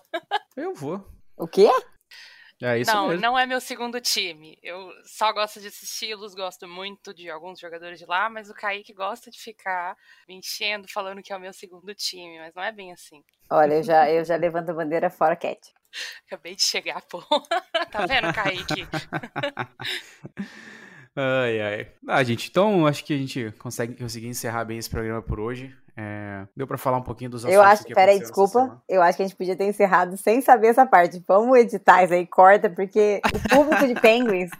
Eu 0.56 0.74
vou. 0.74 1.06
O 1.36 1.46
quê? 1.46 1.70
É 2.62 2.78
isso 2.78 2.94
não, 2.94 3.08
mesmo. 3.08 3.20
não 3.20 3.36
é 3.36 3.44
meu 3.44 3.60
segundo 3.60 4.00
time. 4.00 4.56
Eu 4.62 4.92
só 5.04 5.32
gosto 5.32 5.60
de 5.60 5.66
assisti-los, 5.66 6.32
gosto 6.34 6.68
muito 6.68 7.12
de 7.12 7.28
alguns 7.28 7.58
jogadores 7.58 7.98
de 7.98 8.06
lá, 8.06 8.30
mas 8.30 8.48
o 8.48 8.54
Kaique 8.54 8.92
gosta 8.92 9.32
de 9.32 9.40
ficar 9.40 9.96
me 10.28 10.36
enchendo, 10.36 10.86
falando 10.88 11.22
que 11.22 11.32
é 11.32 11.36
o 11.36 11.40
meu 11.40 11.52
segundo 11.52 11.92
time, 11.92 12.38
mas 12.38 12.54
não 12.54 12.62
é 12.62 12.70
bem 12.70 12.92
assim. 12.92 13.24
Olha, 13.50 13.74
eu 13.74 13.82
já, 13.82 14.08
eu 14.08 14.24
já 14.24 14.36
levanto 14.36 14.70
a 14.70 14.74
bandeira 14.74 15.10
fora, 15.10 15.34
Cat. 15.34 15.58
Acabei 16.26 16.54
de 16.54 16.62
chegar, 16.62 17.02
pô. 17.02 17.20
tá 17.90 18.06
vendo, 18.06 18.32
Kaique? 18.32 18.86
Ai, 21.14 21.60
ai. 21.60 21.86
Ah, 22.08 22.22
gente, 22.22 22.48
então 22.48 22.86
acho 22.86 23.04
que 23.04 23.12
a 23.12 23.16
gente 23.16 23.52
consegue 23.58 23.94
conseguir 23.94 24.28
encerrar 24.28 24.64
bem 24.64 24.78
esse 24.78 24.88
programa 24.88 25.20
por 25.20 25.38
hoje. 25.38 25.74
É, 25.94 26.46
deu 26.56 26.66
para 26.66 26.78
falar 26.78 26.96
um 26.96 27.02
pouquinho 27.02 27.30
dos 27.30 27.44
assuntos 27.44 27.54
Eu 27.54 27.62
acho, 27.62 27.84
que 27.84 27.94
peraí, 27.94 28.18
desculpa. 28.18 28.82
Eu 28.88 29.02
acho 29.02 29.16
que 29.16 29.22
a 29.22 29.26
gente 29.26 29.36
podia 29.36 29.54
ter 29.54 29.66
encerrado 29.66 30.16
sem 30.16 30.40
saber 30.40 30.68
essa 30.68 30.86
parte. 30.86 31.22
Vamos 31.28 31.58
editar 31.58 32.02
isso 32.02 32.14
aí, 32.14 32.26
corta, 32.26 32.70
porque 32.70 33.20
o 33.26 33.48
público 33.54 33.86
de 33.86 33.94
Penguins, 34.00 34.50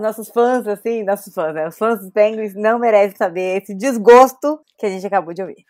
nossos 0.00 0.28
fãs, 0.28 0.68
assim, 0.68 1.02
nossos 1.02 1.34
fãs, 1.34 1.52
né? 1.52 1.66
Os 1.66 1.76
fãs 1.76 1.98
dos 1.98 2.10
Penguins 2.10 2.54
não 2.54 2.78
merecem 2.78 3.16
saber 3.16 3.60
esse 3.60 3.74
desgosto 3.74 4.60
que 4.78 4.86
a 4.86 4.90
gente 4.90 5.04
acabou 5.04 5.34
de 5.34 5.42
ouvir. 5.42 5.64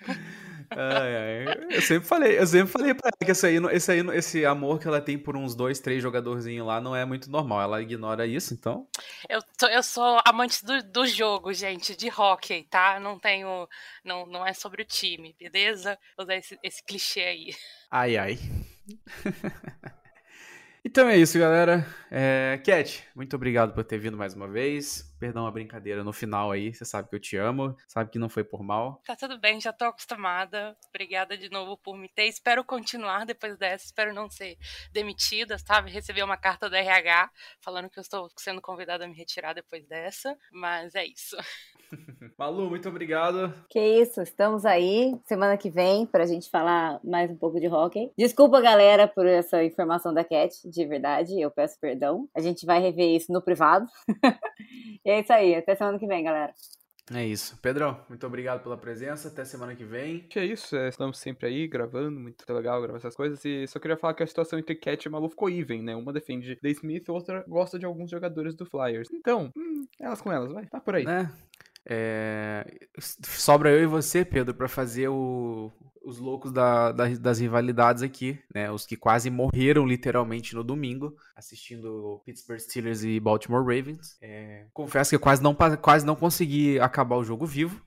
Ai, 0.71 1.47
ai. 1.47 1.67
Eu 1.71 1.83
sempre 1.83 2.09
falei, 2.09 2.39
eu 2.39 2.47
sempre 2.47 2.73
falei 2.73 2.95
pra 2.95 3.09
ela 3.09 3.25
que 3.25 3.31
esse, 3.31 3.47
aí, 3.47 3.57
esse, 3.73 3.93
aí, 3.93 4.01
esse 4.15 4.45
amor 4.45 4.79
que 4.81 4.89
ela 4.89 5.01
tem 5.01 5.19
por 5.19 5.37
uns 5.37 5.55
dois, 5.55 5.79
três 5.79 6.03
jogadorzinhos 6.03 6.67
lá 6.67 6.81
não 6.81 6.95
é 6.95 7.05
muito 7.05 7.31
normal. 7.31 7.63
Ela 7.63 7.83
ignora 7.83 8.27
isso, 8.27 8.55
então. 8.55 8.87
Eu, 9.29 9.41
tô, 9.59 9.67
eu 9.67 9.83
sou 9.83 10.21
amante 10.27 10.65
do, 10.65 10.83
do 10.83 11.07
jogo, 11.07 11.53
gente, 11.53 11.97
de 11.97 12.09
hockey, 12.09 12.65
tá? 12.65 12.99
Não 13.01 13.19
tenho. 13.19 13.69
Não, 14.05 14.27
não 14.27 14.47
é 14.47 14.53
sobre 14.53 14.83
o 14.83 14.87
time, 14.87 15.35
beleza? 15.39 15.99
Vou 16.17 16.25
usar 16.25 16.37
esse, 16.37 16.59
esse 16.63 16.83
clichê 16.83 17.21
aí. 17.21 17.55
Ai, 17.91 18.17
ai. 18.17 18.39
Então 20.89 21.09
é 21.09 21.17
isso, 21.17 21.37
galera. 21.37 21.85
É... 22.09 22.63
Cat, 22.65 23.03
muito 23.13 23.35
obrigado 23.35 23.75
por 23.75 23.83
ter 23.83 23.99
vindo 23.99 24.17
mais 24.17 24.35
uma 24.35 24.47
vez. 24.47 25.13
Perdão 25.19 25.45
a 25.45 25.51
brincadeira 25.51 26.05
no 26.05 26.13
final 26.13 26.53
aí. 26.53 26.73
Você 26.73 26.85
sabe 26.85 27.09
que 27.09 27.17
eu 27.17 27.19
te 27.19 27.37
amo. 27.37 27.77
Sabe 27.89 28.09
que 28.09 28.21
não 28.21 28.29
foi 28.29 28.45
por 28.45 28.63
mal. 28.63 29.03
Tá 29.05 29.17
tudo 29.17 29.37
bem, 29.37 29.61
já 29.61 29.73
tô 29.73 29.87
acostumada. 29.87 30.77
Obrigada 30.91 31.37
de 31.37 31.51
novo 31.51 31.77
por 31.77 31.99
me 31.99 32.09
ter. 32.09 32.27
Espero 32.27 32.63
continuar 32.63 33.27
depois 33.27 33.59
dessa. 33.59 33.85
Espero 33.85 34.15
não 34.15 34.31
ser 34.31 34.57
demitida, 34.93 35.59
sabe? 35.59 35.91
Receber 35.91 36.23
uma 36.23 36.37
carta 36.37 36.71
do 36.71 36.77
RH 36.77 37.33
falando 37.61 37.91
que 37.91 37.99
eu 37.99 38.03
estou 38.03 38.31
sendo 38.37 38.63
convidada 38.63 39.07
a 39.07 39.09
me 39.09 39.17
retirar 39.17 39.55
depois 39.55 39.85
dessa. 39.89 40.39
Mas 40.53 40.95
é 40.95 41.05
isso. 41.05 41.37
Malu, 42.39 42.69
muito 42.69 42.89
obrigado. 42.89 43.53
Que 43.69 43.81
isso, 43.81 44.23
estamos 44.23 44.65
aí 44.65 45.19
semana 45.25 45.57
que 45.57 45.71
vem 45.71 46.07
pra 46.07 46.27
gente 46.27 46.51
falar 46.51 47.01
mais 47.03 47.31
um 47.31 47.37
pouco 47.37 47.61
de 47.61 47.69
hockey. 47.69 48.11
Desculpa, 48.17 48.61
galera, 48.61 49.09
por 49.09 49.27
essa 49.27 49.63
informação 49.65 50.13
da 50.13 50.25
Cat, 50.25 50.69
de 50.69 50.85
verdade, 50.87 51.41
eu 51.41 51.51
peço 51.51 51.79
perdão. 51.81 52.29
A 52.35 52.41
gente 52.41 52.67
vai 52.67 52.81
rever 52.81 53.17
isso 53.17 53.33
no 53.33 53.43
privado. 53.43 53.87
e 55.05 55.11
é 55.11 55.21
isso 55.21 55.33
aí, 55.33 55.55
até 55.55 55.75
semana 55.75 55.99
que 55.99 56.07
vem, 56.07 56.25
galera. 56.25 56.53
É 57.15 57.25
isso. 57.25 57.57
Pedrão, 57.63 58.01
muito 58.09 58.27
obrigado 58.27 58.63
pela 58.65 58.77
presença. 58.77 59.29
Até 59.29 59.45
semana 59.45 59.77
que 59.77 59.85
vem. 59.85 60.21
Que 60.29 60.41
é 60.41 60.45
isso. 60.45 60.77
É, 60.77 60.89
estamos 60.89 61.19
sempre 61.19 61.47
aí 61.47 61.69
gravando. 61.69 62.19
Muito 62.19 62.45
legal 62.53 62.83
gravar 62.83 62.99
essas 62.99 63.15
coisas. 63.15 63.45
E 63.45 63.65
só 63.69 63.79
queria 63.79 63.97
falar 63.97 64.15
que 64.15 64.25
a 64.25 64.27
situação 64.27 64.59
entre 64.59 64.75
Cat 64.75 65.07
e 65.07 65.09
Malu 65.09 65.29
ficou 65.29 65.49
even, 65.49 65.83
né? 65.83 65.95
Uma 65.95 66.13
defende 66.13 66.57
The 66.57 66.69
Smith, 66.71 67.09
outra 67.09 67.45
gosta 67.47 67.79
de 67.79 67.87
alguns 67.87 68.11
jogadores 68.11 68.57
do 68.57 68.67
Flyers. 68.67 69.09
Então, 69.13 69.53
hum, 69.57 69.87
elas 70.01 70.21
com 70.21 70.33
elas, 70.33 70.53
vai. 70.53 70.67
Tá 70.67 70.81
por 70.81 70.97
aí. 70.97 71.05
Né? 71.05 71.31
É... 71.89 72.67
Sobra 72.99 73.71
eu 73.71 73.83
e 73.83 73.87
você, 73.87 74.25
Pedro, 74.25 74.53
para 74.53 74.67
fazer 74.67 75.09
o... 75.09 75.71
os 76.05 76.19
loucos 76.19 76.51
da, 76.51 76.91
da, 76.91 77.09
das 77.09 77.39
rivalidades 77.39 78.03
aqui, 78.03 78.39
né? 78.53 78.71
Os 78.73 78.85
que 78.85 78.97
quase 78.97 79.31
morreram 79.31 79.87
literalmente 79.87 80.55
no 80.55 80.65
domingo, 80.65 81.15
assistindo 81.37 82.21
Pittsburgh 82.25 82.59
Steelers 82.59 83.05
e 83.05 83.21
Baltimore 83.21 83.63
Ravens. 83.63 84.19
É... 84.21 84.67
Confesso 84.73 85.11
que 85.11 85.17
eu 85.17 85.21
quase 85.21 85.43
não, 85.43 85.55
quase 85.55 86.05
não 86.05 86.17
consegui 86.17 86.81
acabar 86.81 87.17
o 87.17 87.25
jogo 87.25 87.47
vivo. 87.47 87.81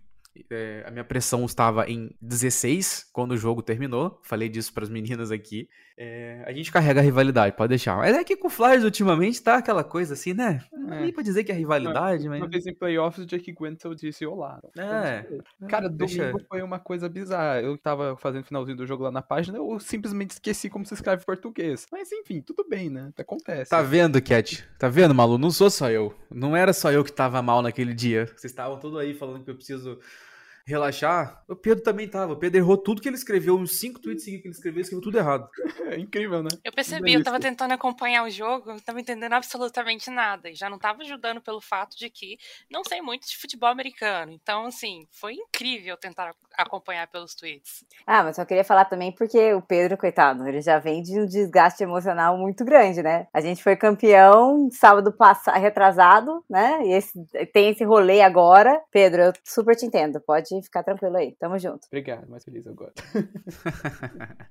É, 0.49 0.83
a 0.87 0.91
minha 0.91 1.03
pressão 1.03 1.45
estava 1.45 1.89
em 1.89 2.15
16 2.21 3.09
quando 3.11 3.31
o 3.31 3.37
jogo 3.37 3.61
terminou. 3.61 4.19
Falei 4.23 4.49
disso 4.49 4.73
para 4.73 4.83
as 4.83 4.89
meninas 4.89 5.31
aqui. 5.31 5.67
É, 5.97 6.43
a 6.45 6.53
gente 6.53 6.71
carrega 6.71 7.01
a 7.01 7.03
rivalidade, 7.03 7.57
pode 7.57 7.69
deixar. 7.69 7.97
Mas 7.97 8.15
é 8.15 8.23
que 8.23 8.37
com 8.37 8.47
o 8.47 8.49
Flyers 8.49 8.85
ultimamente 8.85 9.43
tá 9.43 9.57
aquela 9.57 9.83
coisa 9.83 10.13
assim, 10.13 10.33
né? 10.33 10.63
Não 10.71 10.93
é. 10.93 11.01
nem 11.01 11.13
pra 11.13 11.21
dizer 11.21 11.43
que 11.43 11.51
é 11.51 11.55
rivalidade, 11.55 12.23
uma, 12.23 12.29
mas. 12.29 12.41
Uma 12.41 12.49
vez 12.49 12.65
em 12.65 12.73
playoffs, 12.73 13.25
o 13.25 13.27
Jake 13.27 13.51
Guentzel 13.51 13.93
disse 13.93 14.25
olá. 14.25 14.61
É. 14.77 15.25
Cara, 15.67 15.89
deixa... 15.89 16.31
domingo 16.31 16.45
foi 16.47 16.61
uma 16.61 16.79
coisa 16.79 17.09
bizarra. 17.09 17.61
Eu 17.61 17.77
tava 17.77 18.15
fazendo 18.15 18.43
o 18.43 18.45
finalzinho 18.45 18.77
do 18.77 18.87
jogo 18.87 19.03
lá 19.03 19.11
na 19.11 19.21
página, 19.21 19.57
eu 19.57 19.77
simplesmente 19.79 20.31
esqueci 20.31 20.69
como 20.69 20.85
se 20.85 20.93
escreve 20.93 21.25
português. 21.25 21.85
Mas 21.91 22.09
enfim, 22.13 22.41
tudo 22.41 22.65
bem, 22.69 22.89
né? 22.89 23.11
Acontece. 23.17 23.69
Tá 23.69 23.81
vendo, 23.81 24.21
Cat? 24.21 24.68
Tá 24.79 24.87
vendo, 24.87 25.13
Malu? 25.13 25.37
Não 25.37 25.51
sou 25.51 25.69
só 25.69 25.91
eu. 25.91 26.15
Não 26.31 26.55
era 26.55 26.71
só 26.71 26.89
eu 26.89 27.03
que 27.03 27.11
tava 27.11 27.41
mal 27.41 27.61
naquele 27.61 27.93
dia. 27.93 28.27
Vocês 28.27 28.45
estavam 28.45 28.79
todos 28.79 28.97
aí 28.97 29.13
falando 29.13 29.43
que 29.43 29.51
eu 29.51 29.55
preciso 29.55 29.99
relaxar, 30.69 31.43
o 31.47 31.55
Pedro 31.55 31.83
também 31.83 32.07
tava. 32.07 32.33
O 32.33 32.37
Pedro 32.37 32.59
errou 32.59 32.77
tudo 32.77 33.01
que 33.01 33.09
ele 33.09 33.15
escreveu, 33.15 33.57
uns 33.57 33.79
cinco 33.79 33.99
tweets 33.99 34.23
seguidos 34.23 34.41
que 34.41 34.47
ele 34.47 34.55
escreveu, 34.55 34.81
escreveu 34.81 35.03
tudo 35.03 35.17
errado. 35.17 35.49
É 35.89 35.97
incrível, 35.97 36.43
né? 36.43 36.49
Eu 36.63 36.71
percebi, 36.71 37.15
eu 37.15 37.23
tava 37.23 37.39
tentando 37.39 37.71
acompanhar 37.73 38.23
o 38.23 38.29
jogo, 38.29 38.69
não 38.69 38.79
tava 38.79 39.01
entendendo 39.01 39.33
absolutamente 39.33 40.11
nada. 40.11 40.47
E 40.47 40.53
já 40.53 40.69
não 40.69 40.77
tava 40.77 41.01
ajudando 41.01 41.41
pelo 41.41 41.59
fato 41.59 41.97
de 41.97 42.11
que 42.11 42.37
não 42.69 42.83
sei 42.83 43.01
muito 43.01 43.27
de 43.27 43.35
futebol 43.35 43.69
americano. 43.69 44.31
Então, 44.31 44.67
assim, 44.67 45.07
foi 45.09 45.33
incrível 45.33 45.97
tentar 45.97 46.35
acompanhar 46.55 47.07
pelos 47.07 47.33
tweets. 47.33 47.83
Ah, 48.05 48.23
mas 48.23 48.35
só 48.35 48.45
queria 48.45 48.63
falar 48.63 48.85
também 48.85 49.11
porque 49.11 49.51
o 49.53 49.63
Pedro, 49.63 49.97
coitado, 49.97 50.47
ele 50.47 50.61
já 50.61 50.77
vem 50.77 51.01
de 51.01 51.19
um 51.19 51.25
desgaste 51.25 51.81
emocional 51.81 52.37
muito 52.37 52.63
grande, 52.63 53.01
né? 53.01 53.25
A 53.33 53.41
gente 53.41 53.63
foi 53.63 53.75
campeão 53.75 54.69
sábado 54.71 55.11
passado, 55.11 55.59
retrasado, 55.59 56.45
né? 56.47 56.81
E 56.83 56.93
esse, 56.93 57.13
tem 57.51 57.69
esse 57.69 57.83
rolê 57.83 58.21
agora. 58.21 58.79
Pedro, 58.91 59.23
eu 59.23 59.33
super 59.43 59.75
te 59.75 59.87
entendo. 59.87 60.21
Pode 60.21 60.58
ficar 60.61 60.83
tranquilo 60.83 61.17
aí. 61.17 61.35
Tamo 61.39 61.57
junto. 61.57 61.85
Obrigado, 61.87 62.29
mais 62.29 62.43
feliz 62.43 62.65
agora. 62.67 62.93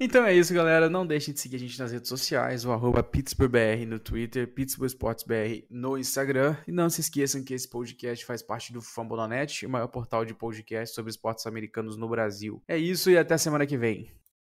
então 0.00 0.24
é 0.24 0.34
isso, 0.34 0.52
galera. 0.54 0.88
Não 0.88 1.06
deixem 1.06 1.34
de 1.34 1.40
seguir 1.40 1.56
a 1.56 1.58
gente 1.58 1.78
nas 1.78 1.92
redes 1.92 2.08
sociais, 2.08 2.64
o 2.64 2.72
arroba 2.72 3.02
PittsburghBR 3.02 3.86
no 3.86 3.98
Twitter, 3.98 4.46
PittsburghSportsBR 4.48 5.66
no 5.70 5.98
Instagram. 5.98 6.56
E 6.66 6.72
não 6.72 6.88
se 6.88 7.00
esqueçam 7.00 7.42
que 7.42 7.54
esse 7.54 7.68
podcast 7.68 8.24
faz 8.24 8.42
parte 8.42 8.72
do 8.72 8.80
Fambonanet, 8.80 9.66
o 9.66 9.70
maior 9.70 9.88
portal 9.88 10.24
de 10.24 10.34
podcast 10.34 10.94
sobre 10.94 11.10
esportes 11.10 11.46
americanos 11.46 11.96
no 11.96 12.08
Brasil. 12.08 12.62
É 12.68 12.76
isso 12.76 13.10
e 13.10 13.18
até 13.18 13.36
semana 13.36 13.66
que 13.66 13.76
vem. 13.76 14.21